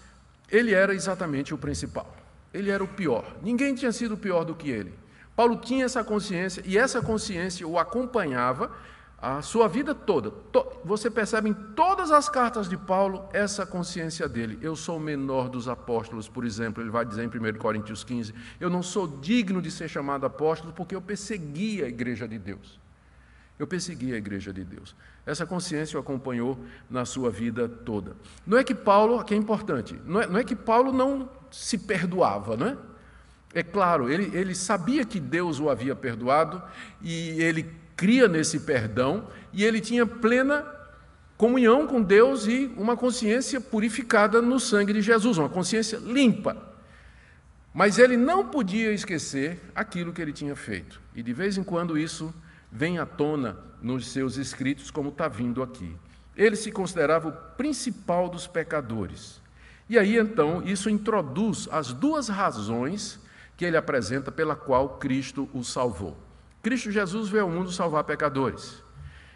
ele 0.52 0.74
era 0.74 0.94
exatamente 0.94 1.54
o 1.54 1.58
principal. 1.58 2.16
Ele 2.54 2.70
era 2.70 2.84
o 2.84 2.88
pior. 2.88 3.26
Ninguém 3.42 3.74
tinha 3.74 3.92
sido 3.92 4.18
pior 4.18 4.44
do 4.44 4.54
que 4.54 4.70
ele. 4.70 4.94
Paulo 5.38 5.56
tinha 5.56 5.86
essa 5.86 6.04
consciência 6.04 6.64
e 6.66 6.80
essa 6.80 7.00
consciência 7.00 7.68
o 7.68 7.78
acompanhava 7.78 8.72
a 9.20 9.40
sua 9.44 9.68
vida 9.68 9.94
toda, 9.94 10.32
to, 10.32 10.66
você 10.84 11.12
percebe 11.12 11.50
em 11.50 11.54
todas 11.54 12.12
as 12.12 12.28
cartas 12.28 12.68
de 12.68 12.76
Paulo 12.76 13.30
essa 13.32 13.64
consciência 13.64 14.28
dele. 14.28 14.58
Eu 14.64 14.76
sou 14.76 14.98
o 14.98 15.00
menor 15.00 15.48
dos 15.48 15.68
apóstolos, 15.68 16.28
por 16.28 16.44
exemplo, 16.44 16.82
ele 16.82 16.90
vai 16.90 17.06
dizer 17.06 17.24
em 17.24 17.28
1 17.28 17.60
Coríntios 17.60 18.04
15: 18.04 18.34
Eu 18.60 18.68
não 18.68 18.82
sou 18.82 19.08
digno 19.08 19.62
de 19.62 19.70
ser 19.70 19.88
chamado 19.88 20.26
apóstolo 20.26 20.74
porque 20.74 20.96
eu 20.96 21.02
persegui 21.02 21.84
a 21.84 21.88
igreja 21.88 22.28
de 22.28 22.40
Deus. 22.40 22.80
Eu 23.60 23.68
persegui 23.68 24.14
a 24.14 24.18
igreja 24.18 24.52
de 24.52 24.64
Deus. 24.64 24.96
Essa 25.24 25.46
consciência 25.46 25.98
o 25.98 26.02
acompanhou 26.02 26.58
na 26.90 27.06
sua 27.06 27.30
vida 27.30 27.70
toda. 27.70 28.16
Não 28.46 28.58
é 28.58 28.64
que 28.64 28.74
Paulo, 28.74 29.24
que 29.24 29.36
é 29.36 29.38
importante, 29.38 30.00
não 30.04 30.20
é, 30.20 30.28
não 30.28 30.40
é 30.40 30.44
que 30.44 30.56
Paulo 30.56 30.92
não 30.92 31.30
se 31.52 31.78
perdoava, 31.78 32.58
não 32.58 32.68
é? 32.68 32.78
É 33.58 33.64
claro, 33.64 34.08
ele, 34.08 34.30
ele 34.38 34.54
sabia 34.54 35.04
que 35.04 35.20
Deus 35.20 35.60
o 35.60 35.68
havia 35.68 35.96
perdoado 35.96 36.62
e 37.02 37.42
ele 37.42 37.66
cria 37.96 38.28
nesse 38.28 38.60
perdão 38.60 39.30
e 39.52 39.64
ele 39.64 39.82
tinha 39.82 40.06
plena 40.06 40.64
comunhão 41.36 41.88
com 41.88 42.00
Deus 42.00 42.46
e 42.46 42.72
uma 42.78 42.96
consciência 42.96 43.60
purificada 43.60 44.44
no 44.44 44.60
sangue 44.60 44.94
de 44.94 45.02
Jesus, 45.02 45.40
uma 45.40 45.50
consciência 45.50 45.98
limpa. 45.98 46.56
Mas 47.74 47.98
ele 47.98 48.16
não 48.16 48.46
podia 48.46 48.94
esquecer 48.94 49.60
aquilo 49.74 50.14
que 50.14 50.22
ele 50.22 50.34
tinha 50.34 50.56
feito. 50.56 51.02
E 51.16 51.24
de 51.24 51.34
vez 51.34 51.58
em 51.58 51.64
quando 51.64 51.98
isso 51.98 52.32
vem 52.72 53.00
à 53.00 53.08
tona 53.08 53.58
nos 53.82 54.06
seus 54.06 54.38
escritos, 54.38 54.92
como 54.92 55.10
está 55.10 55.28
vindo 55.28 55.64
aqui. 55.64 55.98
Ele 56.36 56.56
se 56.56 56.72
considerava 56.72 57.30
o 57.30 57.56
principal 57.58 58.30
dos 58.30 58.46
pecadores. 58.46 59.42
E 59.90 59.98
aí 59.98 60.16
então 60.16 60.62
isso 60.62 60.92
introduz 60.92 61.68
as 61.72 61.92
duas 61.92 62.30
razões 62.30 63.26
que 63.58 63.66
ele 63.66 63.76
apresenta 63.76 64.32
pela 64.32 64.56
qual 64.56 64.98
Cristo 65.00 65.50
o 65.52 65.64
salvou. 65.64 66.16
Cristo 66.62 66.92
Jesus 66.92 67.28
veio 67.28 67.46
ao 67.46 67.50
mundo 67.50 67.72
salvar 67.72 68.04
pecadores. 68.04 68.84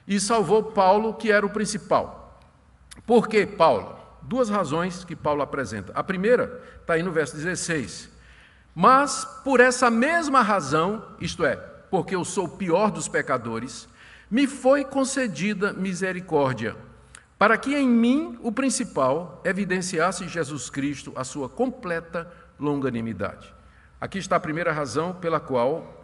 E 0.08 0.20
salvou 0.20 0.64
Paulo, 0.64 1.16
que 1.16 1.32
era 1.32 1.46
o 1.46 1.50
principal. 1.50 2.40
Por 3.06 3.28
que 3.28 3.46
Paulo? 3.46 3.98
Duas 4.22 4.50
razões 4.50 5.04
que 5.04 5.16
Paulo 5.16 5.42
apresenta. 5.42 5.92
A 5.94 6.04
primeira 6.04 6.62
está 6.80 6.94
aí 6.94 7.04
no 7.04 7.12
verso 7.12 7.36
16. 7.36 8.10
Mas 8.76 9.26
por 9.44 9.60
essa 9.60 9.90
mesma 9.90 10.42
razão, 10.42 11.04
isto 11.20 11.44
é, 11.44 11.56
porque 11.90 12.16
eu 12.16 12.24
sou 12.24 12.46
o 12.46 12.58
pior 12.58 12.92
dos 12.92 13.08
pecadores, 13.08 13.90
me 14.30 14.48
foi 14.48 14.86
concedida 14.86 15.74
misericórdia, 15.74 16.76
para 17.38 17.58
que 17.58 17.76
em 17.76 17.90
mim, 17.90 18.40
o 18.42 18.52
principal, 18.52 19.42
evidenciasse 19.44 20.28
Jesus 20.28 20.70
Cristo 20.70 21.12
a 21.16 21.24
sua 21.24 21.50
completa 21.50 22.32
longanimidade. 22.60 23.61
Aqui 24.02 24.18
está 24.18 24.38
a 24.38 24.40
primeira 24.40 24.72
razão 24.72 25.14
pela 25.14 25.40
qual 25.40 26.04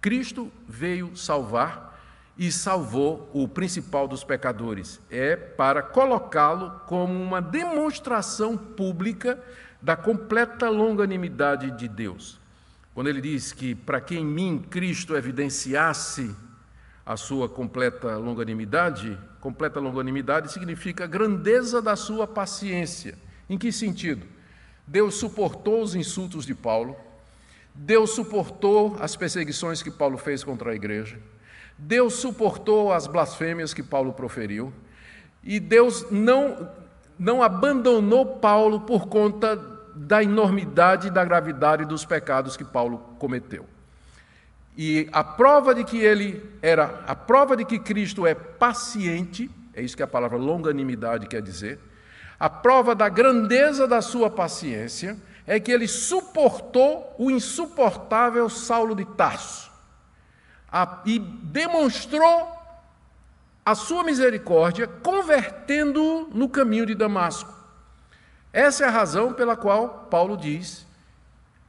Cristo 0.00 0.50
veio 0.66 1.16
salvar 1.16 1.96
e 2.36 2.50
salvou 2.50 3.30
o 3.32 3.46
principal 3.46 4.08
dos 4.08 4.24
pecadores. 4.24 5.00
É 5.08 5.36
para 5.36 5.80
colocá-lo 5.80 6.80
como 6.88 7.14
uma 7.14 7.40
demonstração 7.40 8.56
pública 8.56 9.40
da 9.80 9.94
completa 9.94 10.68
longanimidade 10.68 11.70
de 11.70 11.86
Deus. 11.86 12.40
Quando 12.92 13.06
ele 13.06 13.20
diz 13.20 13.52
que 13.52 13.72
para 13.72 14.00
que 14.00 14.16
em 14.16 14.24
mim 14.24 14.58
Cristo 14.68 15.16
evidenciasse 15.16 16.34
a 17.06 17.16
sua 17.16 17.48
completa 17.48 18.16
longanimidade, 18.16 19.16
completa 19.40 19.78
longanimidade 19.78 20.50
significa 20.50 21.06
grandeza 21.06 21.80
da 21.80 21.94
sua 21.94 22.26
paciência. 22.26 23.16
Em 23.48 23.56
que 23.56 23.70
sentido? 23.70 24.26
Deus 24.84 25.14
suportou 25.14 25.82
os 25.82 25.94
insultos 25.94 26.44
de 26.44 26.54
Paulo, 26.54 26.96
Deus 27.80 28.10
suportou 28.10 28.96
as 28.98 29.14
perseguições 29.14 29.84
que 29.84 29.90
Paulo 29.90 30.18
fez 30.18 30.42
contra 30.42 30.72
a 30.72 30.74
igreja. 30.74 31.16
Deus 31.78 32.14
suportou 32.14 32.92
as 32.92 33.06
blasfêmias 33.06 33.72
que 33.72 33.84
Paulo 33.84 34.12
proferiu. 34.12 34.72
E 35.44 35.60
Deus 35.60 36.10
não, 36.10 36.68
não 37.16 37.40
abandonou 37.40 38.26
Paulo 38.26 38.80
por 38.80 39.06
conta 39.06 39.56
da 39.94 40.20
enormidade 40.20 41.06
e 41.06 41.10
da 41.10 41.24
gravidade 41.24 41.84
dos 41.84 42.04
pecados 42.04 42.56
que 42.56 42.64
Paulo 42.64 42.98
cometeu. 43.16 43.64
E 44.76 45.08
a 45.12 45.22
prova 45.22 45.72
de 45.72 45.84
que 45.84 45.98
ele 45.98 46.42
era, 46.60 47.04
a 47.06 47.14
prova 47.14 47.56
de 47.56 47.64
que 47.64 47.78
Cristo 47.78 48.26
é 48.26 48.34
paciente, 48.34 49.48
é 49.72 49.82
isso 49.82 49.96
que 49.96 50.02
a 50.02 50.06
palavra 50.06 50.36
longanimidade 50.36 51.28
quer 51.28 51.42
dizer, 51.42 51.78
a 52.40 52.50
prova 52.50 52.92
da 52.92 53.08
grandeza 53.08 53.86
da 53.86 54.02
sua 54.02 54.28
paciência 54.28 55.16
é 55.48 55.58
que 55.58 55.72
ele 55.72 55.88
suportou 55.88 57.14
o 57.18 57.30
insuportável 57.30 58.50
Saulo 58.50 58.94
de 58.94 59.06
Tarso 59.06 59.72
a, 60.70 61.00
e 61.06 61.18
demonstrou 61.18 62.54
a 63.64 63.74
sua 63.74 64.04
misericórdia, 64.04 64.86
convertendo-o 64.86 66.28
no 66.34 66.50
caminho 66.50 66.84
de 66.84 66.94
Damasco. 66.94 67.50
Essa 68.52 68.84
é 68.84 68.88
a 68.88 68.90
razão 68.90 69.32
pela 69.32 69.56
qual 69.56 70.06
Paulo 70.10 70.36
diz 70.36 70.86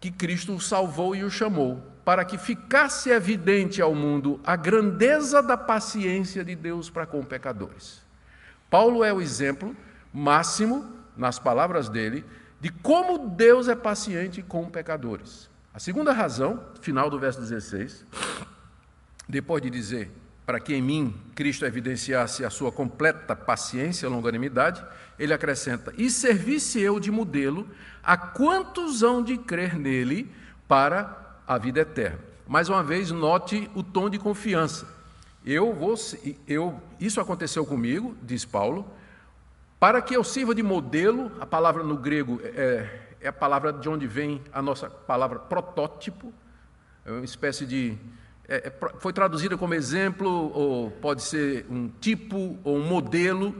que 0.01 0.11
Cristo 0.11 0.55
o 0.55 0.61
salvou 0.61 1.15
e 1.15 1.23
o 1.23 1.31
chamou, 1.31 1.81
para 2.03 2.25
que 2.25 2.37
ficasse 2.37 3.09
evidente 3.09 3.81
ao 3.81 3.95
mundo 3.95 4.41
a 4.45 4.57
grandeza 4.57 5.41
da 5.41 5.55
paciência 5.55 6.43
de 6.43 6.53
Deus 6.53 6.89
para 6.89 7.05
com 7.05 7.23
pecadores. 7.23 8.01
Paulo 8.69 9.05
é 9.05 9.13
o 9.13 9.21
exemplo 9.21 9.73
máximo, 10.13 10.99
nas 11.15 11.39
palavras 11.39 11.87
dele, 11.87 12.25
de 12.59 12.69
como 12.69 13.29
Deus 13.29 13.67
é 13.67 13.75
paciente 13.75 14.41
com 14.41 14.69
pecadores. 14.69 15.49
A 15.73 15.79
segunda 15.79 16.11
razão, 16.11 16.63
final 16.81 17.09
do 17.09 17.19
verso 17.19 17.39
16, 17.39 18.05
depois 19.27 19.61
de 19.61 19.69
dizer 19.69 20.11
para 20.49 20.59
que 20.59 20.73
em 20.73 20.81
mim 20.81 21.13
Cristo 21.35 21.63
evidenciasse 21.63 22.43
a 22.43 22.49
sua 22.49 22.71
completa 22.71 23.35
paciência 23.35 24.07
e 24.07 24.09
longanimidade, 24.09 24.83
ele 25.19 25.31
acrescenta: 25.31 25.93
E 25.95 26.09
servisse 26.09 26.81
eu 26.81 26.99
de 26.99 27.11
modelo 27.11 27.69
a 28.03 28.17
quantos 28.17 29.03
hão 29.03 29.21
de 29.21 29.37
crer 29.37 29.77
nele 29.77 30.33
para 30.67 31.37
a 31.45 31.59
vida 31.59 31.81
eterna. 31.81 32.17
Mais 32.47 32.67
uma 32.67 32.83
vez, 32.83 33.11
note 33.11 33.69
o 33.75 33.83
tom 33.83 34.09
de 34.09 34.17
confiança. 34.17 34.87
Eu 35.45 35.71
vou, 35.71 35.93
eu, 36.47 36.81
isso 36.99 37.21
aconteceu 37.21 37.63
comigo, 37.63 38.17
diz 38.23 38.43
Paulo, 38.43 38.91
para 39.79 40.01
que 40.01 40.15
eu 40.15 40.23
sirva 40.23 40.53
de 40.53 40.61
modelo, 40.61 41.31
a 41.39 41.45
palavra 41.45 41.83
no 41.83 41.95
grego 41.95 42.41
é, 42.43 42.89
é 43.21 43.27
a 43.27 43.33
palavra 43.33 43.71
de 43.71 43.87
onde 43.87 44.05
vem 44.07 44.41
a 44.51 44.61
nossa 44.61 44.89
palavra 44.89 45.39
protótipo, 45.39 46.33
é 47.05 47.11
uma 47.11 47.25
espécie 47.25 47.65
de. 47.65 47.97
É, 48.47 48.67
é 48.67 48.73
foi 48.99 49.13
traduzida 49.13 49.57
como 49.57 49.73
exemplo, 49.73 50.51
ou 50.53 50.91
pode 50.91 51.21
ser 51.21 51.65
um 51.69 51.87
tipo 51.87 52.57
ou 52.63 52.77
um 52.77 52.83
modelo, 52.83 53.55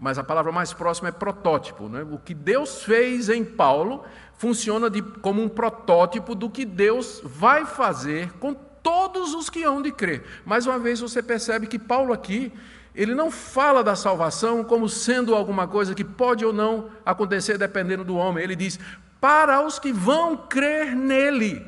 mas 0.00 0.18
a 0.18 0.24
palavra 0.24 0.52
mais 0.52 0.72
próxima 0.72 1.08
é 1.08 1.12
protótipo. 1.12 1.88
Né? 1.88 2.06
O 2.08 2.18
que 2.18 2.34
Deus 2.34 2.84
fez 2.84 3.28
em 3.28 3.44
Paulo 3.44 4.04
funciona 4.36 4.88
de, 4.88 5.02
como 5.02 5.42
um 5.42 5.48
protótipo 5.48 6.34
do 6.34 6.48
que 6.48 6.64
Deus 6.64 7.20
vai 7.24 7.66
fazer 7.66 8.32
com 8.34 8.54
todos 8.54 9.34
os 9.34 9.50
que 9.50 9.64
hão 9.64 9.82
de 9.82 9.90
crer. 9.90 10.22
Mais 10.44 10.66
uma 10.66 10.78
vez 10.78 11.00
você 11.00 11.22
percebe 11.22 11.66
que 11.66 11.78
Paulo 11.78 12.12
aqui 12.12 12.52
ele 12.94 13.14
não 13.14 13.30
fala 13.30 13.82
da 13.82 13.96
salvação 13.96 14.62
como 14.62 14.88
sendo 14.88 15.34
alguma 15.34 15.66
coisa 15.66 15.94
que 15.94 16.04
pode 16.04 16.44
ou 16.44 16.52
não 16.52 16.90
acontecer 17.04 17.58
dependendo 17.58 18.04
do 18.04 18.16
homem. 18.16 18.44
Ele 18.44 18.54
diz: 18.54 18.78
para 19.20 19.60
os 19.60 19.78
que 19.78 19.92
vão 19.92 20.36
crer 20.36 20.94
nele, 20.94 21.64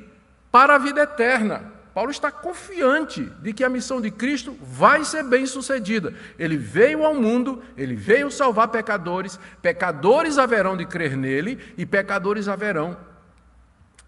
para 0.53 0.77
a 0.77 0.79
vida 0.79 1.03
eterna. 1.03 1.75
Paulo 1.93 2.11
está 2.11 2.31
confiante 2.31 3.23
de 3.41 3.55
que 3.55 3.65
a 3.65 3.71
missão 3.71 4.03
de 4.03 4.11
Cristo 4.11 4.55
vai 4.61 5.03
ser 5.03 5.25
bem 5.25 5.47
sucedida. 5.47 6.13
Ele 6.39 6.59
veio 6.59 7.07
ao 7.07 7.15
mundo, 7.15 7.63
ele 7.75 7.97
veio 7.97 8.31
salvar 8.31 8.69
pecadores, 8.69 9.41
pecadores 9.63 10.37
haverão 10.37 10.77
de 10.77 10.85
crer 10.85 11.17
nele 11.17 11.59
e 11.79 11.87
pecadores 11.87 12.49
haverão 12.49 12.99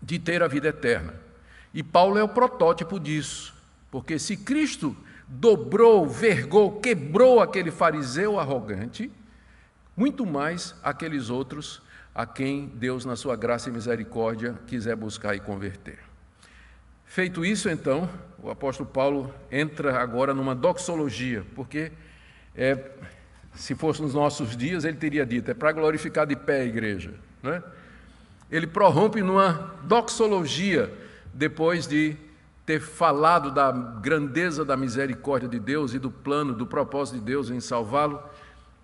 de 0.02 0.18
ter 0.18 0.42
a 0.42 0.46
vida 0.46 0.68
eterna. 0.68 1.14
E 1.72 1.82
Paulo 1.82 2.18
é 2.18 2.22
o 2.22 2.28
protótipo 2.28 3.00
disso, 3.00 3.54
porque 3.90 4.18
se 4.18 4.36
Cristo 4.36 4.94
dobrou, 5.28 6.08
vergou, 6.08 6.80
quebrou 6.80 7.40
aquele 7.40 7.70
fariseu 7.70 8.40
arrogante, 8.40 9.10
muito 9.96 10.24
mais 10.24 10.74
aqueles 10.82 11.28
outros 11.28 11.82
a 12.14 12.24
quem 12.26 12.66
Deus, 12.66 13.04
na 13.04 13.14
sua 13.14 13.36
graça 13.36 13.68
e 13.68 13.72
misericórdia, 13.72 14.58
quiser 14.66 14.96
buscar 14.96 15.36
e 15.36 15.40
converter. 15.40 15.98
Feito 17.04 17.44
isso, 17.44 17.68
então, 17.68 18.08
o 18.42 18.50
apóstolo 18.50 18.88
Paulo 18.88 19.32
entra 19.50 20.00
agora 20.00 20.34
numa 20.34 20.54
doxologia, 20.54 21.44
porque 21.54 21.92
é, 22.54 22.90
se 23.54 23.74
fosse 23.74 24.02
nos 24.02 24.14
nossos 24.14 24.56
dias, 24.56 24.84
ele 24.84 24.96
teria 24.96 25.24
dito: 25.24 25.50
é 25.50 25.54
para 25.54 25.72
glorificar 25.72 26.26
de 26.26 26.36
pé 26.36 26.62
a 26.62 26.64
igreja. 26.64 27.14
Né? 27.42 27.62
Ele 28.50 28.66
prorrompe 28.66 29.22
numa 29.22 29.76
doxologia 29.84 30.92
depois 31.32 31.86
de 31.86 32.16
ter 32.68 32.82
falado 32.82 33.50
da 33.50 33.72
grandeza 33.72 34.62
da 34.62 34.76
misericórdia 34.76 35.48
de 35.48 35.58
Deus 35.58 35.94
e 35.94 35.98
do 35.98 36.10
plano, 36.10 36.52
do 36.52 36.66
propósito 36.66 37.14
de 37.14 37.24
Deus 37.24 37.48
em 37.48 37.60
salvá-lo, 37.60 38.22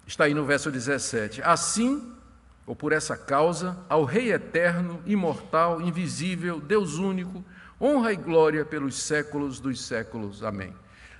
está 0.07 0.25
aí 0.25 0.33
no 0.33 0.43
verso 0.47 0.71
17. 0.71 1.43
Assim, 1.43 2.11
ou 2.67 2.75
por 2.75 2.93
essa 2.93 3.15
causa, 3.15 3.77
ao 3.87 4.05
Rei 4.05 4.33
eterno, 4.33 5.03
imortal, 5.05 5.83
invisível, 5.83 6.59
Deus 6.61 6.97
único, 6.97 7.45
honra 7.79 8.15
e 8.15 8.17
glória 8.17 8.65
pelos 8.65 9.03
séculos 9.03 9.61
dos 9.61 9.83
séculos. 9.83 10.43
Amém. 10.43 10.75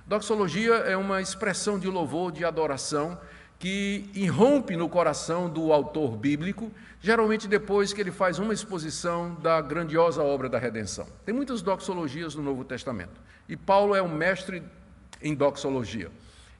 Doxologia 0.07 0.73
é 0.73 0.97
uma 0.97 1.21
expressão 1.21 1.77
de 1.77 1.87
louvor, 1.87 2.31
de 2.31 2.43
adoração, 2.43 3.15
que 3.59 4.09
irrompe 4.13 4.75
no 4.75 4.89
coração 4.89 5.49
do 5.49 5.71
autor 5.71 6.17
bíblico, 6.17 6.71
geralmente 7.01 7.47
depois 7.47 7.93
que 7.93 8.01
ele 8.01 8.11
faz 8.11 8.39
uma 8.39 8.53
exposição 8.53 9.35
da 9.41 9.61
grandiosa 9.61 10.21
obra 10.23 10.49
da 10.49 10.59
redenção. 10.59 11.07
Tem 11.25 11.33
muitas 11.33 11.61
doxologias 11.61 12.35
no 12.35 12.43
Novo 12.43 12.63
Testamento, 12.63 13.21
e 13.47 13.55
Paulo 13.55 13.95
é 13.95 14.01
um 14.01 14.13
mestre 14.13 14.61
em 15.21 15.33
doxologia. 15.33 16.11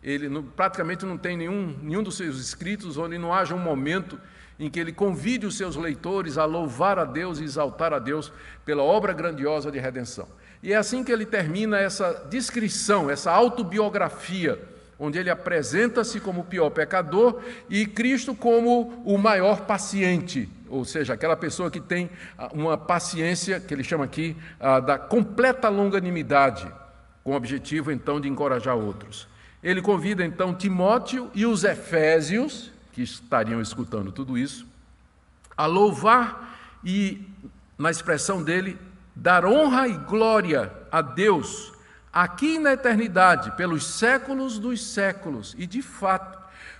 Ele 0.02 0.30
não, 0.30 0.44
praticamente 0.44 1.06
não 1.06 1.18
tem 1.18 1.36
nenhum, 1.36 1.76
nenhum 1.82 2.04
dos 2.04 2.16
seus 2.16 2.40
escritos 2.40 2.98
onde 2.98 3.18
não 3.18 3.34
haja 3.34 3.56
um 3.56 3.60
momento 3.60 4.20
em 4.60 4.70
que 4.70 4.80
ele 4.80 4.94
convide 4.94 5.46
os 5.46 5.58
seus 5.58 5.76
leitores 5.76 6.38
a 6.38 6.46
louvar 6.46 6.98
a 7.00 7.04
Deus 7.06 7.40
e 7.40 7.44
exaltar 7.44 7.92
a 7.92 8.00
Deus 8.00 8.32
pela 8.64 8.84
obra 8.84 9.14
grandiosa 9.14 9.72
de 9.72 9.80
redenção. 9.80 10.28
E 10.64 10.74
é 10.74 10.76
assim 10.76 11.04
que 11.04 11.12
ele 11.12 11.26
termina 11.26 11.78
essa 11.78 12.26
descrição, 12.30 13.10
essa 13.10 13.32
autobiografia, 13.32 14.60
onde 14.98 15.20
ele 15.20 15.30
apresenta-se 15.30 16.20
como 16.20 16.42
o 16.42 16.46
pior 16.46 16.70
pecador 16.70 17.42
e 17.70 17.86
Cristo 17.86 18.34
como 18.34 19.02
o 19.06 19.18
maior 19.18 19.62
paciente, 19.62 20.50
ou 20.70 20.86
seja, 20.86 21.14
aquela 21.14 21.36
pessoa 21.36 21.70
que 21.70 21.80
tem 21.80 22.10
uma 22.54 22.78
paciência, 22.78 23.60
que 23.60 23.74
ele 23.74 23.84
chama 23.84 24.06
aqui, 24.06 24.36
ah, 24.60 24.80
da 24.80 24.98
completa 24.98 25.70
longanimidade, 25.70 26.68
com 27.24 27.32
o 27.32 27.36
objetivo 27.36 27.92
então 27.92 28.20
de 28.20 28.28
encorajar 28.28 28.76
outros. 28.76 29.28
Ele 29.62 29.82
convida 29.82 30.24
então 30.24 30.54
Timóteo 30.54 31.30
e 31.34 31.46
os 31.46 31.64
Efésios, 31.64 32.72
que 32.94 33.02
estariam 33.02 33.62
escutando 33.62 34.12
tudo 34.12 34.38
isso, 34.38 34.66
a 35.58 35.66
louvar 35.66 36.80
e, 36.84 37.28
na 37.78 37.90
expressão 37.90 38.44
dele, 38.44 38.78
dar 39.16 39.46
honra 39.46 39.88
e 39.88 39.98
glória 39.98 40.72
a 40.92 41.02
Deus, 41.02 41.74
aqui 42.16 42.58
na 42.58 42.72
eternidade, 42.72 43.52
pelos 43.58 43.86
séculos 43.86 44.58
dos 44.58 44.82
séculos. 44.82 45.54
E, 45.58 45.68
de 45.68 45.82
fato, 45.82 46.40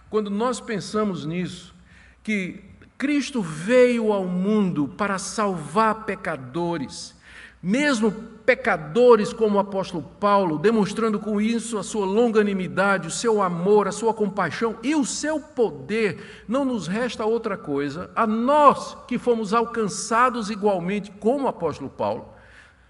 quando 0.10 0.30
nós 0.30 0.62
pensamos 0.62 1.26
nisso, 1.26 1.76
que 2.24 2.64
Cristo 2.98 3.42
veio 3.42 4.14
ao 4.14 4.24
mundo 4.24 4.88
para 4.88 5.18
salvar 5.18 6.06
pecadores, 6.06 7.14
mesmo 7.62 8.14
pecadores 8.46 9.34
como 9.34 9.58
o 9.58 9.60
apóstolo 9.60 10.04
Paulo, 10.22 10.58
demonstrando 10.58 11.20
com 11.20 11.42
isso 11.42 11.78
a 11.78 11.84
sua 11.84 12.06
longanimidade, 12.06 13.10
o 13.10 13.12
seu 13.12 13.42
amor, 13.42 13.90
a 13.90 13.92
sua 13.92 14.14
compaixão 14.14 14.78
e 14.82 14.96
o 14.96 15.04
seu 15.04 15.38
poder, 15.42 16.46
não 16.48 16.64
nos 16.64 16.88
resta 16.88 17.26
outra 17.26 17.58
coisa, 17.58 18.10
a 18.16 18.26
nós 18.26 18.96
que 19.06 19.18
fomos 19.18 19.54
alcançados 19.54 20.50
igualmente 20.50 21.12
como 21.20 21.44
o 21.44 21.50
apóstolo 21.50 21.90
Paulo, 21.90 22.35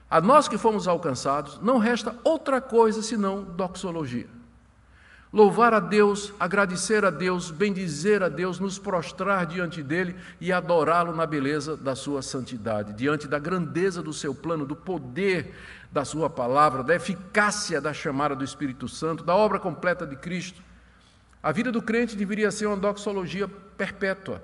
a 0.09 0.21
nós 0.21 0.47
que 0.47 0.57
fomos 0.57 0.87
alcançados, 0.87 1.59
não 1.61 1.77
resta 1.77 2.15
outra 2.23 2.61
coisa 2.61 3.01
senão 3.01 3.43
doxologia 3.43 4.27
louvar 5.35 5.73
a 5.73 5.81
Deus, 5.81 6.33
agradecer 6.39 7.03
a 7.03 7.09
Deus, 7.09 7.51
bendizer 7.51 8.23
a 8.23 8.29
Deus, 8.29 8.57
nos 8.57 8.79
prostrar 8.79 9.45
diante 9.45 9.83
dele 9.83 10.15
e 10.39 10.49
adorá-lo 10.49 11.13
na 11.13 11.25
beleza 11.25 11.75
da 11.75 11.93
sua 11.93 12.21
santidade, 12.21 12.93
diante 12.93 13.27
da 13.27 13.37
grandeza 13.37 14.01
do 14.01 14.13
seu 14.13 14.33
plano, 14.33 14.65
do 14.65 14.77
poder 14.77 15.53
da 15.91 16.05
sua 16.05 16.29
palavra, 16.29 16.83
da 16.83 16.95
eficácia 16.95 17.81
da 17.81 17.93
chamada 17.93 18.33
do 18.33 18.45
Espírito 18.45 18.87
Santo, 18.87 19.25
da 19.25 19.35
obra 19.35 19.59
completa 19.59 20.07
de 20.07 20.15
Cristo. 20.15 20.61
A 21.43 21.51
vida 21.51 21.69
do 21.69 21.81
crente 21.81 22.15
deveria 22.15 22.49
ser 22.49 22.67
uma 22.67 22.77
doxologia 22.77 23.45
perpétua, 23.77 24.41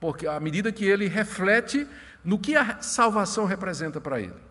porque 0.00 0.26
à 0.26 0.40
medida 0.40 0.72
que 0.72 0.84
ele 0.84 1.06
reflete 1.06 1.86
no 2.24 2.36
que 2.36 2.56
a 2.56 2.82
salvação 2.82 3.44
representa 3.44 4.00
para 4.00 4.20
ele. 4.20 4.49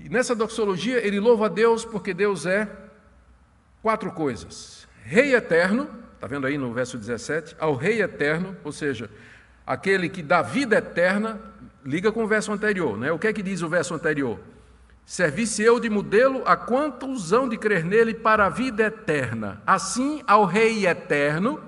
E 0.00 0.08
nessa 0.08 0.34
doxologia 0.34 1.04
ele 1.06 1.20
louva 1.20 1.46
a 1.46 1.48
Deus 1.48 1.84
porque 1.84 2.14
Deus 2.14 2.46
é 2.46 2.68
quatro 3.82 4.10
coisas: 4.10 4.88
Rei 5.04 5.34
eterno, 5.34 5.88
está 6.14 6.26
vendo 6.26 6.46
aí 6.46 6.56
no 6.56 6.72
verso 6.72 6.96
17, 6.96 7.56
ao 7.58 7.74
Rei 7.74 8.02
eterno, 8.02 8.56
ou 8.64 8.72
seja, 8.72 9.10
aquele 9.66 10.08
que 10.08 10.22
dá 10.22 10.42
vida 10.42 10.76
eterna, 10.76 11.40
liga 11.84 12.10
com 12.10 12.24
o 12.24 12.26
verso 12.26 12.52
anterior, 12.52 12.98
né? 12.98 13.12
O 13.12 13.18
que 13.18 13.26
é 13.26 13.32
que 13.32 13.42
diz 13.42 13.62
o 13.62 13.68
verso 13.68 13.94
anterior? 13.94 14.38
Servisse 15.04 15.62
eu 15.62 15.80
de 15.80 15.90
modelo 15.90 16.42
a 16.46 16.56
quantos 16.56 17.32
hão 17.32 17.48
de 17.48 17.58
crer 17.58 17.84
nele 17.84 18.14
para 18.14 18.46
a 18.46 18.48
vida 18.48 18.84
eterna. 18.84 19.60
Assim, 19.66 20.22
ao 20.26 20.44
Rei 20.44 20.86
eterno, 20.86 21.60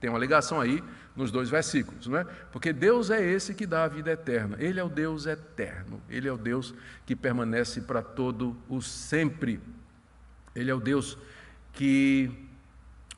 tem 0.00 0.08
uma 0.08 0.18
ligação 0.18 0.60
aí 0.60 0.82
nos 1.14 1.30
dois 1.30 1.50
versículos, 1.50 2.06
não 2.06 2.18
é? 2.18 2.24
Porque 2.50 2.72
Deus 2.72 3.10
é 3.10 3.22
esse 3.22 3.54
que 3.54 3.66
dá 3.66 3.84
a 3.84 3.88
vida 3.88 4.10
eterna. 4.10 4.56
Ele 4.58 4.80
é 4.80 4.84
o 4.84 4.88
Deus 4.88 5.26
eterno. 5.26 6.00
Ele 6.08 6.26
é 6.26 6.32
o 6.32 6.38
Deus 6.38 6.74
que 7.04 7.14
permanece 7.14 7.82
para 7.82 8.02
todo 8.02 8.56
o 8.68 8.80
sempre. 8.80 9.60
Ele 10.54 10.70
é 10.70 10.74
o 10.74 10.80
Deus 10.80 11.18
que 11.72 12.30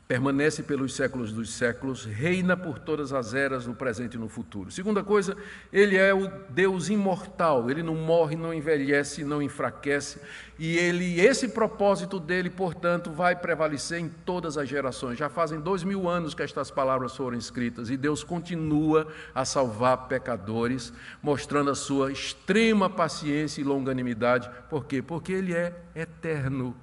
permanece 0.07 0.63
pelos 0.63 0.95
séculos 0.95 1.33
dos 1.33 1.51
séculos, 1.51 2.05
reina 2.05 2.57
por 2.57 2.79
todas 2.79 3.13
as 3.13 3.33
eras, 3.33 3.67
no 3.67 3.75
presente 3.75 4.15
e 4.15 4.19
no 4.19 4.29
futuro. 4.29 4.71
Segunda 4.71 5.03
coisa, 5.03 5.35
ele 5.73 5.97
é 5.97 6.13
o 6.13 6.31
Deus 6.51 6.91
imortal, 6.91 7.71
ele 7.71 7.83
não 7.83 7.95
morre, 7.95 8.37
não 8.37 8.53
envelhece, 8.53 9.25
não 9.25 9.41
enfraquece, 9.41 10.21
e 10.59 10.77
ele, 10.77 11.21
esse 11.21 11.49
propósito 11.49 12.21
dele, 12.21 12.51
portanto, 12.51 13.11
vai 13.11 13.35
prevalecer 13.35 13.99
em 13.99 14.09
todas 14.09 14.59
as 14.59 14.69
gerações. 14.69 15.19
Já 15.19 15.29
fazem 15.29 15.59
dois 15.59 15.83
mil 15.83 16.09
anos 16.09 16.35
que 16.35 16.43
estas 16.43 16.71
palavras 16.71 17.17
foram 17.17 17.39
escritas, 17.39 17.89
e 17.89 17.97
Deus 17.97 18.23
continua 18.23 19.09
a 19.35 19.45
salvar 19.47 20.07
pecadores, 20.07 20.93
mostrando 21.23 21.71
a 21.71 21.75
sua 21.75 22.13
extrema 22.13 22.91
paciência 22.91 23.63
e 23.63 23.65
longanimidade. 23.65 24.51
Por 24.69 24.85
quê? 24.85 25.01
Porque 25.01 25.33
ele 25.33 25.55
é 25.55 25.75
eterno 25.95 26.77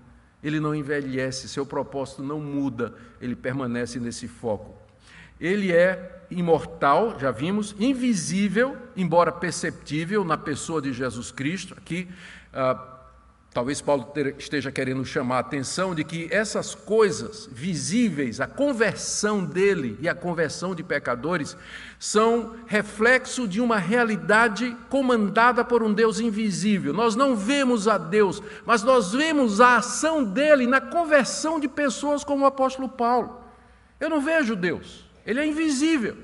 ele 0.43 0.59
não 0.59 0.73
envelhece, 0.73 1.47
seu 1.47 1.65
propósito 1.65 2.23
não 2.23 2.39
muda, 2.39 2.93
ele 3.21 3.35
permanece 3.35 3.99
nesse 3.99 4.27
foco. 4.27 4.75
Ele 5.39 5.71
é 5.71 6.23
imortal, 6.29 7.19
já 7.19 7.31
vimos, 7.31 7.75
invisível, 7.79 8.77
embora 8.95 9.31
perceptível 9.31 10.23
na 10.23 10.37
pessoa 10.37 10.81
de 10.81 10.93
Jesus 10.93 11.31
Cristo. 11.31 11.73
Aqui, 11.77 12.07
ah, 12.53 12.90
Talvez 13.53 13.81
Paulo 13.81 14.13
esteja 14.37 14.71
querendo 14.71 15.03
chamar 15.03 15.35
a 15.35 15.39
atenção 15.39 15.93
de 15.93 16.05
que 16.05 16.29
essas 16.31 16.73
coisas 16.73 17.49
visíveis, 17.51 18.39
a 18.39 18.47
conversão 18.47 19.43
dele 19.43 19.97
e 19.99 20.07
a 20.07 20.15
conversão 20.15 20.73
de 20.73 20.81
pecadores, 20.81 21.57
são 21.99 22.55
reflexo 22.65 23.45
de 23.45 23.59
uma 23.59 23.77
realidade 23.77 24.73
comandada 24.89 25.65
por 25.65 25.83
um 25.83 25.93
Deus 25.93 26.21
invisível. 26.21 26.93
Nós 26.93 27.13
não 27.13 27.35
vemos 27.35 27.89
a 27.89 27.97
Deus, 27.97 28.41
mas 28.65 28.83
nós 28.83 29.11
vemos 29.11 29.59
a 29.59 29.75
ação 29.75 30.23
dele 30.23 30.65
na 30.65 30.79
conversão 30.79 31.59
de 31.59 31.67
pessoas 31.67 32.23
como 32.23 32.45
o 32.45 32.47
apóstolo 32.47 32.87
Paulo. 32.87 33.41
Eu 33.99 34.09
não 34.09 34.21
vejo 34.21 34.55
Deus, 34.55 35.05
ele 35.25 35.41
é 35.41 35.45
invisível. 35.45 36.15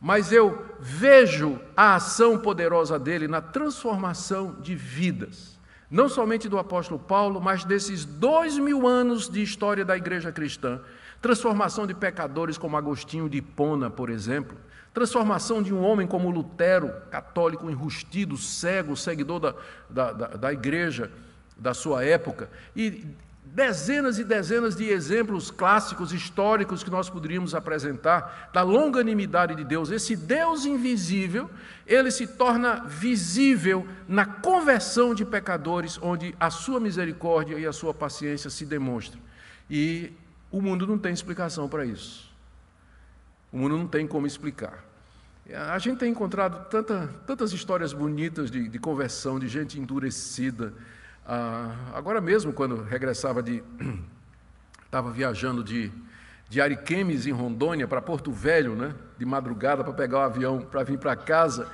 Mas 0.00 0.30
eu 0.30 0.66
vejo 0.78 1.58
a 1.76 1.96
ação 1.96 2.38
poderosa 2.38 2.96
dele 2.96 3.26
na 3.26 3.40
transformação 3.40 4.56
de 4.60 4.76
vidas 4.76 5.51
não 5.92 6.08
somente 6.08 6.48
do 6.48 6.58
apóstolo 6.58 6.98
Paulo, 6.98 7.38
mas 7.38 7.66
desses 7.66 8.06
dois 8.06 8.56
mil 8.56 8.88
anos 8.88 9.28
de 9.28 9.42
história 9.42 9.84
da 9.84 9.94
igreja 9.94 10.32
cristã. 10.32 10.80
Transformação 11.20 11.86
de 11.86 11.92
pecadores 11.92 12.56
como 12.56 12.78
Agostinho 12.78 13.28
de 13.28 13.36
Hipona, 13.36 13.90
por 13.90 14.08
exemplo. 14.08 14.56
Transformação 14.94 15.62
de 15.62 15.72
um 15.72 15.84
homem 15.84 16.06
como 16.06 16.30
Lutero, 16.30 16.90
católico 17.10 17.70
enrustido, 17.70 18.38
cego, 18.38 18.96
seguidor 18.96 19.38
da, 19.38 19.54
da, 19.90 20.12
da, 20.12 20.26
da 20.28 20.52
igreja 20.52 21.10
da 21.58 21.74
sua 21.74 22.02
época. 22.02 22.48
E 22.74 23.04
dezenas 23.54 24.18
e 24.18 24.24
dezenas 24.24 24.74
de 24.74 24.84
exemplos 24.88 25.50
clássicos, 25.50 26.10
históricos 26.12 26.82
que 26.82 26.90
nós 26.90 27.10
poderíamos 27.10 27.54
apresentar 27.54 28.50
da 28.50 28.62
longanimidade 28.62 29.54
de 29.54 29.62
Deus. 29.62 29.90
Esse 29.90 30.16
Deus 30.16 30.64
invisível, 30.64 31.50
ele 31.86 32.10
se 32.10 32.26
torna 32.26 32.84
visível 32.84 33.86
na 34.08 34.24
conversão 34.24 35.14
de 35.14 35.22
pecadores, 35.24 35.98
onde 36.00 36.34
a 36.40 36.48
sua 36.48 36.80
misericórdia 36.80 37.58
e 37.58 37.66
a 37.66 37.72
sua 37.74 37.92
paciência 37.92 38.48
se 38.48 38.64
demonstram. 38.64 39.20
E 39.68 40.10
o 40.50 40.62
mundo 40.62 40.86
não 40.86 40.96
tem 40.96 41.12
explicação 41.12 41.68
para 41.68 41.84
isso. 41.84 42.32
O 43.52 43.58
mundo 43.58 43.76
não 43.76 43.86
tem 43.86 44.06
como 44.06 44.26
explicar. 44.26 44.82
A 45.70 45.78
gente 45.78 45.98
tem 45.98 46.10
encontrado 46.10 46.70
tanta, 46.70 47.08
tantas 47.26 47.52
histórias 47.52 47.92
bonitas 47.92 48.50
de, 48.50 48.66
de 48.66 48.78
conversão, 48.78 49.38
de 49.38 49.48
gente 49.48 49.78
endurecida, 49.78 50.72
ah, 51.26 51.74
agora 51.94 52.20
mesmo, 52.20 52.52
quando 52.52 52.82
regressava 52.82 53.42
de. 53.42 53.62
Estava 54.84 55.10
viajando 55.10 55.64
de, 55.64 55.90
de 56.50 56.60
Ariquemes, 56.60 57.26
em 57.26 57.30
Rondônia, 57.30 57.88
para 57.88 58.02
Porto 58.02 58.30
Velho, 58.30 58.74
né, 58.74 58.94
de 59.16 59.24
madrugada, 59.24 59.82
para 59.82 59.92
pegar 59.94 60.18
o 60.18 60.22
avião 60.22 60.60
para 60.60 60.82
vir 60.82 60.98
para 60.98 61.16
casa. 61.16 61.66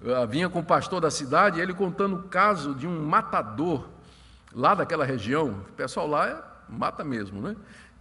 Eu 0.00 0.26
vinha 0.28 0.48
com 0.48 0.60
o 0.60 0.64
pastor 0.64 1.00
da 1.00 1.10
cidade, 1.10 1.60
ele 1.60 1.74
contando 1.74 2.16
o 2.16 2.22
caso 2.24 2.74
de 2.74 2.86
um 2.86 3.02
matador 3.02 3.88
lá 4.54 4.74
daquela 4.74 5.04
região. 5.04 5.64
O 5.68 5.72
pessoal 5.72 6.06
lá 6.06 6.28
é, 6.28 6.42
mata 6.68 7.02
mesmo, 7.02 7.40
né? 7.40 7.56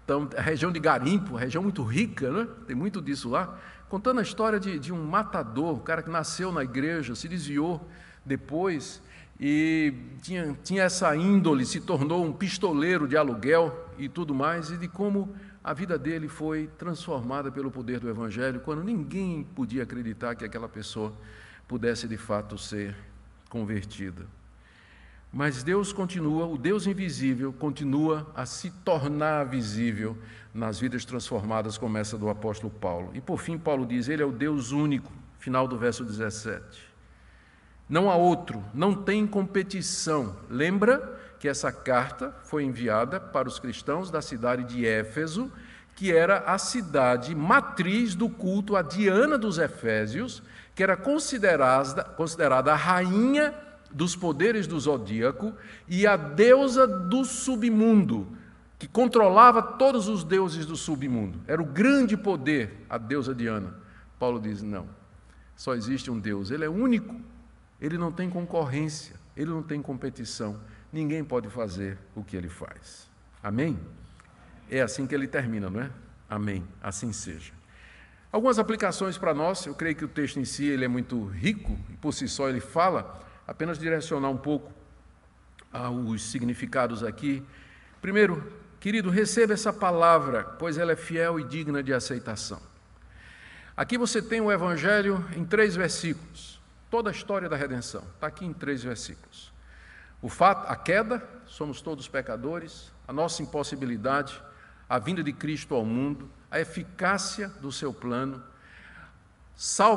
Então, 0.06 0.30
a 0.38 0.42
região 0.42 0.72
de 0.72 0.80
Garimpo, 0.80 1.36
região 1.36 1.64
muito 1.64 1.84
rica, 1.84 2.30
né? 2.30 2.48
Tem 2.68 2.76
muito 2.76 3.02
disso 3.02 3.30
lá. 3.30 3.58
Contando 3.90 4.20
a 4.20 4.24
história 4.24 4.60
de, 4.60 4.78
de 4.78 4.94
um 4.94 5.04
matador, 5.04 5.76
um 5.76 5.80
cara 5.80 6.04
que 6.04 6.10
nasceu 6.10 6.52
na 6.52 6.64
igreja, 6.64 7.16
se 7.16 7.28
desviou 7.28 7.88
depois 8.24 9.02
e 9.40 9.94
tinha, 10.22 10.58
tinha 10.64 10.84
essa 10.84 11.16
índole, 11.16 11.66
se 11.66 11.80
tornou 11.80 12.26
um 12.26 12.34
pistoleiro 12.34 13.08
de 13.08 13.16
aluguel 13.16 13.90
e 13.98 14.10
tudo 14.10 14.36
mais, 14.36 14.70
e 14.70 14.78
de 14.78 14.88
como 14.88 15.34
a 15.64 15.74
vida 15.74 15.98
dele 15.98 16.28
foi 16.28 16.68
transformada 16.78 17.52
pelo 17.52 17.72
poder 17.72 18.00
do 18.00 18.10
Evangelho, 18.10 18.60
quando 18.60 18.84
ninguém 18.84 19.44
podia 19.56 19.84
acreditar 19.84 20.36
que 20.36 20.44
aquela 20.44 20.68
pessoa 20.68 21.14
pudesse 21.68 22.08
de 22.08 22.18
fato 22.18 22.58
ser 22.58 22.96
convertida. 23.50 24.26
Mas 25.32 25.64
Deus 25.64 25.94
continua, 25.94 26.46
o 26.48 26.58
Deus 26.58 26.88
invisível 26.88 27.54
continua 27.54 28.30
a 28.36 28.46
se 28.46 28.72
tornar 28.84 29.46
visível 29.46 30.18
nas 30.54 30.80
vidas 30.80 31.06
transformadas, 31.06 31.78
como 31.78 31.98
essa 31.98 32.18
do 32.18 32.30
apóstolo 32.30 32.74
Paulo. 32.74 33.12
E 33.14 33.22
por 33.22 33.40
fim, 33.40 33.58
Paulo 33.58 33.86
diz: 33.86 34.10
Ele 34.10 34.24
é 34.24 34.26
o 34.26 34.32
Deus 34.32 34.72
único, 34.72 35.12
final 35.38 35.68
do 35.68 35.78
verso 35.78 36.04
17. 36.04 36.89
Não 37.90 38.12
há 38.12 38.16
outro, 38.16 38.64
não 38.72 38.94
tem 38.94 39.26
competição. 39.26 40.36
Lembra 40.48 41.20
que 41.40 41.48
essa 41.48 41.72
carta 41.72 42.36
foi 42.44 42.64
enviada 42.64 43.20
para 43.20 43.48
os 43.48 43.58
cristãos 43.58 44.12
da 44.12 44.22
cidade 44.22 44.64
de 44.66 44.86
Éfeso, 44.86 45.52
que 45.96 46.14
era 46.14 46.40
a 46.46 46.58
cidade 46.58 47.34
matriz 47.34 48.14
do 48.14 48.30
culto 48.30 48.76
a 48.76 48.82
Diana 48.84 49.38
dos 49.38 49.58
Efésios, 49.58 50.44
que 50.76 50.84
era 50.84 50.96
considerada, 50.96 52.04
considerada 52.04 52.72
a 52.72 52.76
rainha 52.76 53.54
dos 53.92 54.16
poderes 54.16 54.68
do 54.68 54.80
zodíaco 54.80 55.54
e 55.88 56.06
a 56.06 56.16
deusa 56.16 56.88
do 56.88 57.26
submundo, 57.26 58.28
que 58.78 58.88
controlava 58.88 59.62
todos 59.62 60.08
os 60.08 60.24
deuses 60.24 60.66
do 60.66 60.76
submundo. 60.76 61.42
Era 61.48 61.62
o 61.62 61.66
grande 61.66 62.16
poder, 62.16 62.86
a 62.88 62.98
deusa 62.98 63.34
Diana. 63.34 63.74
Paulo 64.20 64.40
diz: 64.40 64.62
não, 64.62 64.88
só 65.56 65.74
existe 65.74 66.12
um 66.12 66.20
Deus, 66.20 66.52
ele 66.52 66.66
é 66.66 66.70
único. 66.70 67.20
Ele 67.82 67.98
não 67.98 68.12
tem 68.12 68.30
concorrência, 68.30 69.16
ele 69.36 69.50
não 69.50 69.64
tem 69.64 69.82
competição. 69.82 70.60
Ninguém 70.92 71.24
pode 71.24 71.50
fazer 71.50 71.98
o 72.16 72.24
que 72.24 72.36
ele 72.36 72.50
faz. 72.50 73.10
Amém? 73.42 73.80
É 74.70 74.82
assim 74.82 75.08
que 75.08 75.16
ele 75.16 75.28
termina, 75.28 75.70
não 75.70 75.82
é? 75.82 75.90
Amém. 76.30 76.68
Assim 76.82 77.14
seja. 77.14 77.54
Algumas 78.32 78.60
aplicações 78.60 79.18
para 79.18 79.34
nós, 79.34 79.66
eu 79.66 79.74
creio 79.74 79.96
que 79.96 80.06
o 80.06 80.08
texto 80.08 80.40
em 80.40 80.46
si 80.46 80.66
ele 80.66 80.86
é 80.86 80.88
muito 80.88 81.26
rico, 81.26 81.78
e 81.90 81.98
por 81.98 82.14
si 82.14 82.28
só 82.28 82.48
ele 82.48 82.60
fala, 82.60 83.20
apenas 83.48 83.80
direcionar 83.80 84.30
um 84.30 84.38
pouco 84.38 84.72
aos 85.74 86.30
significados 86.30 87.04
aqui. 87.04 87.44
Primeiro, 88.02 88.54
querido, 88.80 89.10
receba 89.10 89.54
essa 89.54 89.74
palavra, 89.74 90.44
pois 90.44 90.78
ela 90.78 90.92
é 90.92 90.96
fiel 90.96 91.40
e 91.40 91.44
digna 91.44 91.82
de 91.82 91.92
aceitação. 91.92 92.62
Aqui 93.76 93.98
você 93.98 94.22
tem 94.22 94.42
o 94.42 94.52
Evangelho 94.52 95.26
em 95.36 95.44
três 95.44 95.76
versículos. 95.76 96.59
Toda 96.90 97.10
a 97.10 97.14
história 97.14 97.48
da 97.48 97.56
redenção 97.56 98.04
está 98.16 98.28
aqui 98.28 98.46
em 98.46 98.54
três 98.54 98.84
versículos. 98.84 99.52
O 100.22 100.28
fato, 100.28 100.70
a 100.70 100.76
queda, 100.76 101.28
somos 101.46 101.82
todos 101.82 102.08
pecadores, 102.08 102.92
a 103.08 103.14
nossa 103.14 103.42
impossibilidade, 103.44 104.42
a 104.88 104.98
vinda 104.98 105.24
de 105.24 105.32
Cristo 105.32 105.76
ao 105.76 105.86
mundo, 105.86 106.30
a 106.50 106.60
eficácia 106.60 107.48
do 107.48 107.72
seu 107.72 107.94
plano, 107.94 108.44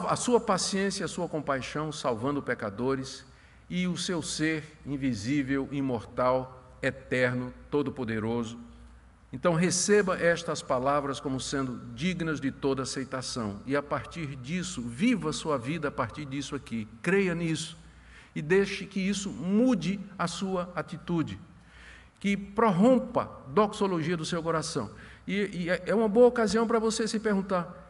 a 0.08 0.16
sua 0.16 0.40
paciência, 0.40 1.04
a 1.04 1.08
sua 1.08 1.28
compaixão, 1.28 1.90
salvando 1.90 2.42
pecadores, 2.42 3.24
e 3.70 3.86
o 3.86 3.96
seu 3.96 4.20
ser 4.20 4.78
invisível, 4.84 5.66
imortal, 5.72 6.76
eterno, 6.82 7.54
todo-poderoso, 7.70 8.58
então 9.32 9.54
receba 9.54 10.18
estas 10.18 10.60
palavras 10.60 11.18
como 11.18 11.40
sendo 11.40 11.80
dignas 11.94 12.38
de 12.38 12.50
toda 12.50 12.82
aceitação 12.82 13.62
e 13.64 13.74
a 13.74 13.82
partir 13.82 14.36
disso, 14.36 14.82
viva 14.82 15.32
sua 15.32 15.56
vida 15.56 15.88
a 15.88 15.90
partir 15.90 16.26
disso 16.26 16.54
aqui. 16.54 16.86
Creia 17.00 17.34
nisso 17.34 17.78
e 18.34 18.42
deixe 18.42 18.84
que 18.84 19.00
isso 19.00 19.30
mude 19.30 19.98
a 20.18 20.26
sua 20.26 20.70
atitude, 20.74 21.40
que 22.20 22.36
prorrompa 22.36 23.22
a 23.22 23.50
doxologia 23.50 24.16
do 24.18 24.24
seu 24.24 24.42
coração. 24.42 24.90
E, 25.26 25.34
e 25.34 25.70
é 25.70 25.94
uma 25.94 26.08
boa 26.08 26.26
ocasião 26.26 26.66
para 26.66 26.78
você 26.78 27.08
se 27.08 27.18
perguntar: 27.18 27.81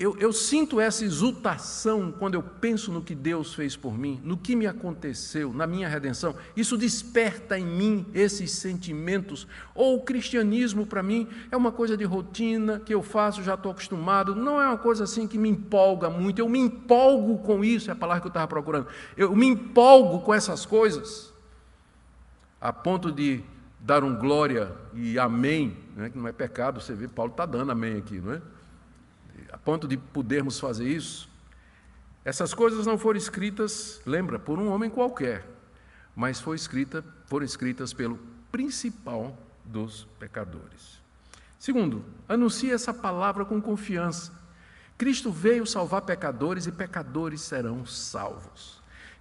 eu, 0.00 0.16
eu, 0.16 0.32
sinto 0.32 0.80
essa 0.80 1.04
exultação 1.04 2.10
quando 2.10 2.32
eu 2.34 2.42
penso 2.42 2.90
no 2.90 3.02
que 3.02 3.14
Deus 3.14 3.52
fez 3.52 3.76
por 3.76 3.98
mim, 3.98 4.18
no 4.24 4.34
que 4.34 4.56
me 4.56 4.66
aconteceu, 4.66 5.52
na 5.52 5.66
minha 5.66 5.86
redenção. 5.86 6.34
Isso 6.56 6.78
desperta 6.78 7.58
em 7.58 7.66
mim 7.66 8.06
esses 8.14 8.50
sentimentos. 8.52 9.46
Ou 9.74 9.98
o 9.98 10.02
cristianismo, 10.02 10.86
para 10.86 11.02
mim, 11.02 11.28
é 11.50 11.56
uma 11.56 11.70
coisa 11.70 11.98
de 11.98 12.04
rotina 12.04 12.80
que 12.80 12.94
eu 12.94 13.02
faço, 13.02 13.42
já 13.42 13.52
estou 13.52 13.72
acostumado. 13.72 14.34
Não 14.34 14.58
é 14.58 14.66
uma 14.66 14.78
coisa 14.78 15.04
assim 15.04 15.28
que 15.28 15.36
me 15.36 15.50
empolga 15.50 16.08
muito. 16.08 16.38
Eu 16.38 16.48
me 16.48 16.58
empolgo 16.58 17.36
com 17.40 17.62
isso, 17.62 17.90
é 17.90 17.92
a 17.92 17.96
palavra 17.96 18.22
que 18.22 18.26
eu 18.26 18.30
estava 18.30 18.48
procurando. 18.48 18.86
Eu 19.18 19.36
me 19.36 19.48
empolgo 19.48 20.20
com 20.20 20.32
essas 20.32 20.64
coisas, 20.64 21.30
a 22.58 22.72
ponto 22.72 23.12
de 23.12 23.44
dar 23.78 24.02
um 24.02 24.16
glória 24.16 24.72
e 24.94 25.18
amém, 25.18 25.76
né, 25.94 26.08
que 26.08 26.16
não 26.16 26.26
é 26.26 26.32
pecado, 26.32 26.80
você 26.80 26.94
vê, 26.94 27.06
Paulo 27.06 27.32
está 27.32 27.44
dando 27.44 27.70
amém 27.70 27.98
aqui, 27.98 28.18
não 28.18 28.32
é? 28.32 28.40
A 29.52 29.58
ponto 29.58 29.86
de 29.86 29.96
podermos 29.96 30.58
fazer 30.58 30.88
isso, 30.88 31.28
essas 32.24 32.52
coisas 32.52 32.86
não 32.86 32.98
foram 32.98 33.18
escritas, 33.18 34.00
lembra, 34.04 34.38
por 34.38 34.58
um 34.58 34.68
homem 34.68 34.90
qualquer, 34.90 35.46
mas 36.14 36.40
foi 36.40 36.56
escrita, 36.56 37.04
foram 37.26 37.44
escritas 37.44 37.92
pelo 37.92 38.18
principal 38.52 39.36
dos 39.64 40.06
pecadores. 40.18 41.00
Segundo, 41.58 42.04
anuncie 42.28 42.72
essa 42.72 42.92
palavra 42.92 43.44
com 43.44 43.60
confiança. 43.60 44.32
Cristo 44.98 45.30
veio 45.30 45.66
salvar 45.66 46.02
pecadores 46.02 46.66
e 46.66 46.72
pecadores 46.72 47.40
serão 47.40 47.86
salvos. 47.86 48.79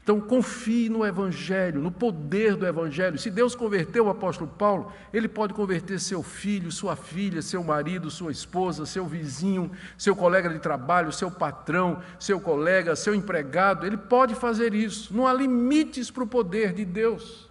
Então, 0.09 0.19
confie 0.19 0.89
no 0.89 1.05
Evangelho, 1.05 1.79
no 1.79 1.91
poder 1.91 2.55
do 2.55 2.65
Evangelho. 2.65 3.19
Se 3.19 3.29
Deus 3.29 3.53
converteu 3.53 4.07
o 4.07 4.09
apóstolo 4.09 4.49
Paulo, 4.49 4.91
ele 5.13 5.27
pode 5.27 5.53
converter 5.53 5.99
seu 5.99 6.23
filho, 6.23 6.71
sua 6.71 6.95
filha, 6.95 7.43
seu 7.43 7.63
marido, 7.63 8.09
sua 8.09 8.31
esposa, 8.31 8.87
seu 8.87 9.05
vizinho, 9.05 9.69
seu 9.95 10.15
colega 10.15 10.49
de 10.49 10.57
trabalho, 10.57 11.11
seu 11.11 11.29
patrão, 11.29 12.01
seu 12.19 12.39
colega, 12.39 12.95
seu 12.95 13.13
empregado. 13.13 13.85
Ele 13.85 13.97
pode 13.97 14.33
fazer 14.33 14.73
isso. 14.73 15.15
Não 15.15 15.27
há 15.27 15.33
limites 15.33 16.09
para 16.09 16.23
o 16.23 16.27
poder 16.27 16.73
de 16.73 16.85
Deus. 16.85 17.47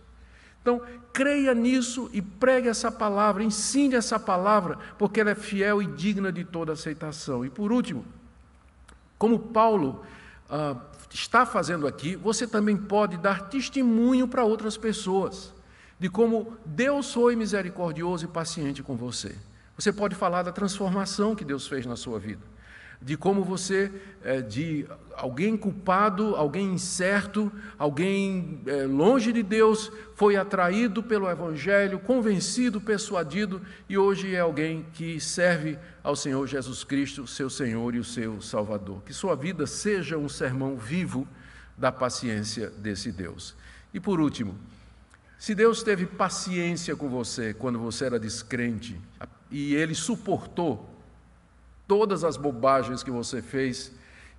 Então, 0.60 0.82
creia 1.12 1.54
nisso 1.54 2.10
e 2.12 2.20
pregue 2.20 2.66
essa 2.66 2.90
palavra, 2.90 3.44
ensine 3.44 3.94
essa 3.94 4.18
palavra, 4.18 4.80
porque 4.98 5.20
ela 5.20 5.30
é 5.30 5.36
fiel 5.36 5.80
e 5.80 5.86
digna 5.86 6.32
de 6.32 6.42
toda 6.42 6.72
aceitação. 6.72 7.44
E 7.44 7.50
por 7.50 7.70
último, 7.70 8.04
como 9.16 9.38
Paulo 9.38 10.04
ah, 10.50 10.74
está 11.18 11.44
fazendo 11.44 11.86
aqui, 11.86 12.14
você 12.14 12.46
também 12.46 12.76
pode 12.76 13.16
dar 13.16 13.48
testemunho 13.48 14.28
para 14.28 14.44
outras 14.44 14.76
pessoas 14.76 15.52
de 15.98 16.08
como 16.08 16.56
Deus 16.64 17.12
foi 17.12 17.34
misericordioso 17.34 18.24
e 18.24 18.28
paciente 18.28 18.84
com 18.84 18.96
você. 18.96 19.34
Você 19.76 19.92
pode 19.92 20.14
falar 20.14 20.44
da 20.44 20.52
transformação 20.52 21.34
que 21.34 21.44
Deus 21.44 21.66
fez 21.66 21.84
na 21.84 21.96
sua 21.96 22.20
vida, 22.20 22.42
de 23.00 23.16
como 23.16 23.44
você, 23.44 23.92
é, 24.22 24.40
de 24.40 24.86
alguém 25.14 25.56
culpado, 25.56 26.34
alguém 26.34 26.74
incerto, 26.74 27.50
alguém 27.78 28.60
é, 28.66 28.84
longe 28.86 29.32
de 29.32 29.42
Deus, 29.42 29.90
foi 30.14 30.36
atraído 30.36 31.02
pelo 31.02 31.30
Evangelho, 31.30 32.00
convencido, 32.00 32.80
persuadido 32.80 33.62
e 33.88 33.96
hoje 33.96 34.34
é 34.34 34.40
alguém 34.40 34.84
que 34.94 35.20
serve 35.20 35.78
ao 36.02 36.16
Senhor 36.16 36.46
Jesus 36.46 36.82
Cristo, 36.82 37.26
seu 37.26 37.48
Senhor 37.48 37.94
e 37.94 37.98
o 37.98 38.04
seu 38.04 38.40
Salvador. 38.40 39.02
Que 39.04 39.12
sua 39.12 39.36
vida 39.36 39.66
seja 39.66 40.18
um 40.18 40.28
sermão 40.28 40.76
vivo 40.76 41.26
da 41.76 41.92
paciência 41.92 42.68
desse 42.70 43.12
Deus. 43.12 43.54
E 43.94 44.00
por 44.00 44.20
último, 44.20 44.56
se 45.38 45.54
Deus 45.54 45.84
teve 45.84 46.04
paciência 46.04 46.96
com 46.96 47.08
você 47.08 47.54
quando 47.54 47.78
você 47.78 48.06
era 48.06 48.18
descrente 48.18 49.00
e 49.50 49.74
Ele 49.74 49.94
suportou 49.94 50.97
todas 51.88 52.22
as 52.22 52.36
bobagens 52.36 53.02
que 53.02 53.10
você 53.10 53.42
fez 53.42 53.90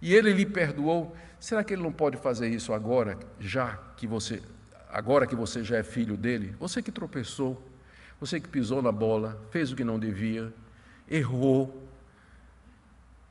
e 0.02 0.14
Ele 0.14 0.32
lhe 0.32 0.46
perdoou, 0.46 1.16
será 1.40 1.64
que 1.64 1.74
Ele 1.74 1.82
não 1.82 1.92
pode 1.92 2.16
fazer 2.16 2.48
isso 2.48 2.72
agora, 2.72 3.18
já 3.40 3.76
que 3.98 4.08
você, 4.08 4.42
agora 4.90 5.28
que 5.28 5.36
você 5.36 5.64
já 5.64 5.78
é 5.78 5.84
filho 5.84 6.16
dele? 6.16 6.56
Você 6.60 6.82
que 6.82 6.92
tropeçou, 6.92 7.62
você 8.20 8.40
que 8.40 8.48
pisou 8.48 8.82
na 8.82 8.92
bola, 8.92 9.42
fez 9.50 9.72
o 9.72 9.76
que 9.76 9.84
não 9.84 10.00
devia, 10.00 10.54
errou. 11.10 11.90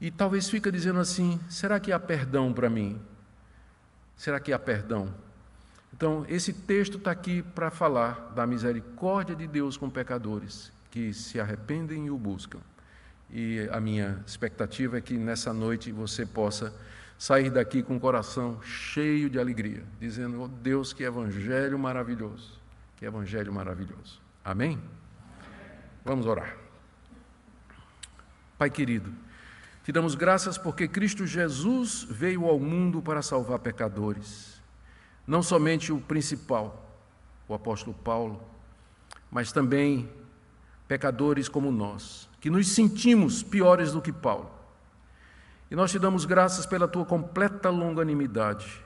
E 0.00 0.10
talvez 0.10 0.50
fica 0.50 0.70
dizendo 0.70 0.98
assim: 0.98 1.40
será 1.48 1.80
que 1.80 1.92
há 1.92 1.98
perdão 1.98 2.52
para 2.52 2.68
mim? 2.68 3.00
Será 4.16 4.40
que 4.40 4.52
há 4.52 4.58
perdão? 4.58 5.14
Então, 5.92 6.24
esse 6.28 6.52
texto 6.52 6.98
está 6.98 7.10
aqui 7.10 7.42
para 7.42 7.70
falar 7.70 8.32
da 8.34 8.46
misericórdia 8.46 9.34
de 9.34 9.46
Deus 9.46 9.76
com 9.76 9.88
pecadores 9.88 10.70
que 10.90 11.12
se 11.12 11.40
arrependem 11.40 12.06
e 12.06 12.10
o 12.10 12.18
buscam. 12.18 12.60
E 13.30 13.68
a 13.70 13.80
minha 13.80 14.22
expectativa 14.26 14.98
é 14.98 15.00
que 15.00 15.14
nessa 15.14 15.52
noite 15.52 15.92
você 15.92 16.24
possa 16.24 16.74
sair 17.18 17.50
daqui 17.50 17.82
com 17.82 17.96
o 17.96 18.00
coração 18.00 18.62
cheio 18.62 19.28
de 19.28 19.38
alegria, 19.38 19.82
dizendo: 20.00 20.42
oh, 20.42 20.48
Deus, 20.48 20.92
que 20.92 21.02
evangelho 21.02 21.78
maravilhoso, 21.78 22.58
que 22.96 23.04
evangelho 23.04 23.52
maravilhoso. 23.52 24.20
Amém? 24.44 24.80
Vamos 26.04 26.26
orar. 26.26 26.56
Pai 28.56 28.70
querido, 28.70 29.12
te 29.84 29.92
damos 29.92 30.14
graças 30.14 30.56
porque 30.56 30.88
Cristo 30.88 31.26
Jesus 31.26 32.06
veio 32.10 32.46
ao 32.46 32.58
mundo 32.58 33.02
para 33.02 33.22
salvar 33.22 33.58
pecadores. 33.58 34.60
não 35.26 35.42
somente 35.42 35.92
o 35.92 36.00
principal, 36.00 36.98
o 37.46 37.52
apóstolo 37.52 37.94
Paulo, 37.94 38.42
mas 39.30 39.52
também 39.52 40.08
pecadores 40.88 41.48
como 41.48 41.70
nós, 41.70 42.28
que 42.40 42.50
nos 42.50 42.68
sentimos 42.68 43.42
piores 43.42 43.92
do 43.92 44.00
que 44.00 44.10
Paulo. 44.10 44.50
E 45.70 45.76
nós 45.76 45.90
te 45.90 45.98
damos 45.98 46.24
graças 46.24 46.64
pela 46.64 46.88
tua 46.88 47.04
completa 47.04 47.68
longanimidade 47.68 48.82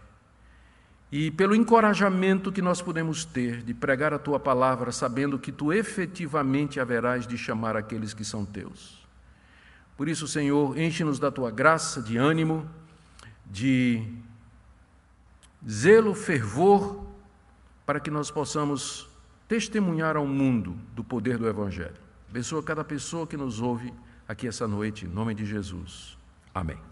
e 1.12 1.30
pelo 1.30 1.54
encorajamento 1.54 2.50
que 2.50 2.60
nós 2.60 2.82
podemos 2.82 3.24
ter 3.24 3.62
de 3.62 3.72
pregar 3.72 4.12
a 4.12 4.18
tua 4.18 4.40
palavra, 4.40 4.90
sabendo 4.90 5.38
que 5.38 5.52
tu 5.52 5.72
efetivamente 5.72 6.80
haverás 6.80 7.26
de 7.26 7.38
chamar 7.38 7.76
aqueles 7.76 8.12
que 8.12 8.24
são 8.24 8.44
teus. 8.44 9.06
Por 9.96 10.08
isso, 10.08 10.26
Senhor, 10.26 10.76
enche-nos 10.76 11.18
da 11.18 11.30
tua 11.30 11.50
graça, 11.50 12.02
de 12.02 12.16
ânimo, 12.16 12.68
de 13.46 14.02
zelo, 15.68 16.14
fervor, 16.14 17.06
para 17.84 18.00
que 18.00 18.10
nós 18.10 18.30
possamos 18.30 19.06
testemunhar 19.52 20.16
ao 20.16 20.26
mundo 20.26 20.74
do 20.96 21.04
poder 21.04 21.36
do 21.36 21.46
Evangelho. 21.46 21.92
Abençoa 22.30 22.62
cada 22.62 22.82
pessoa 22.82 23.26
que 23.26 23.36
nos 23.36 23.60
ouve 23.60 23.92
aqui 24.26 24.48
essa 24.48 24.66
noite, 24.66 25.04
em 25.04 25.08
nome 25.08 25.34
de 25.34 25.44
Jesus. 25.44 26.16
Amém. 26.54 26.91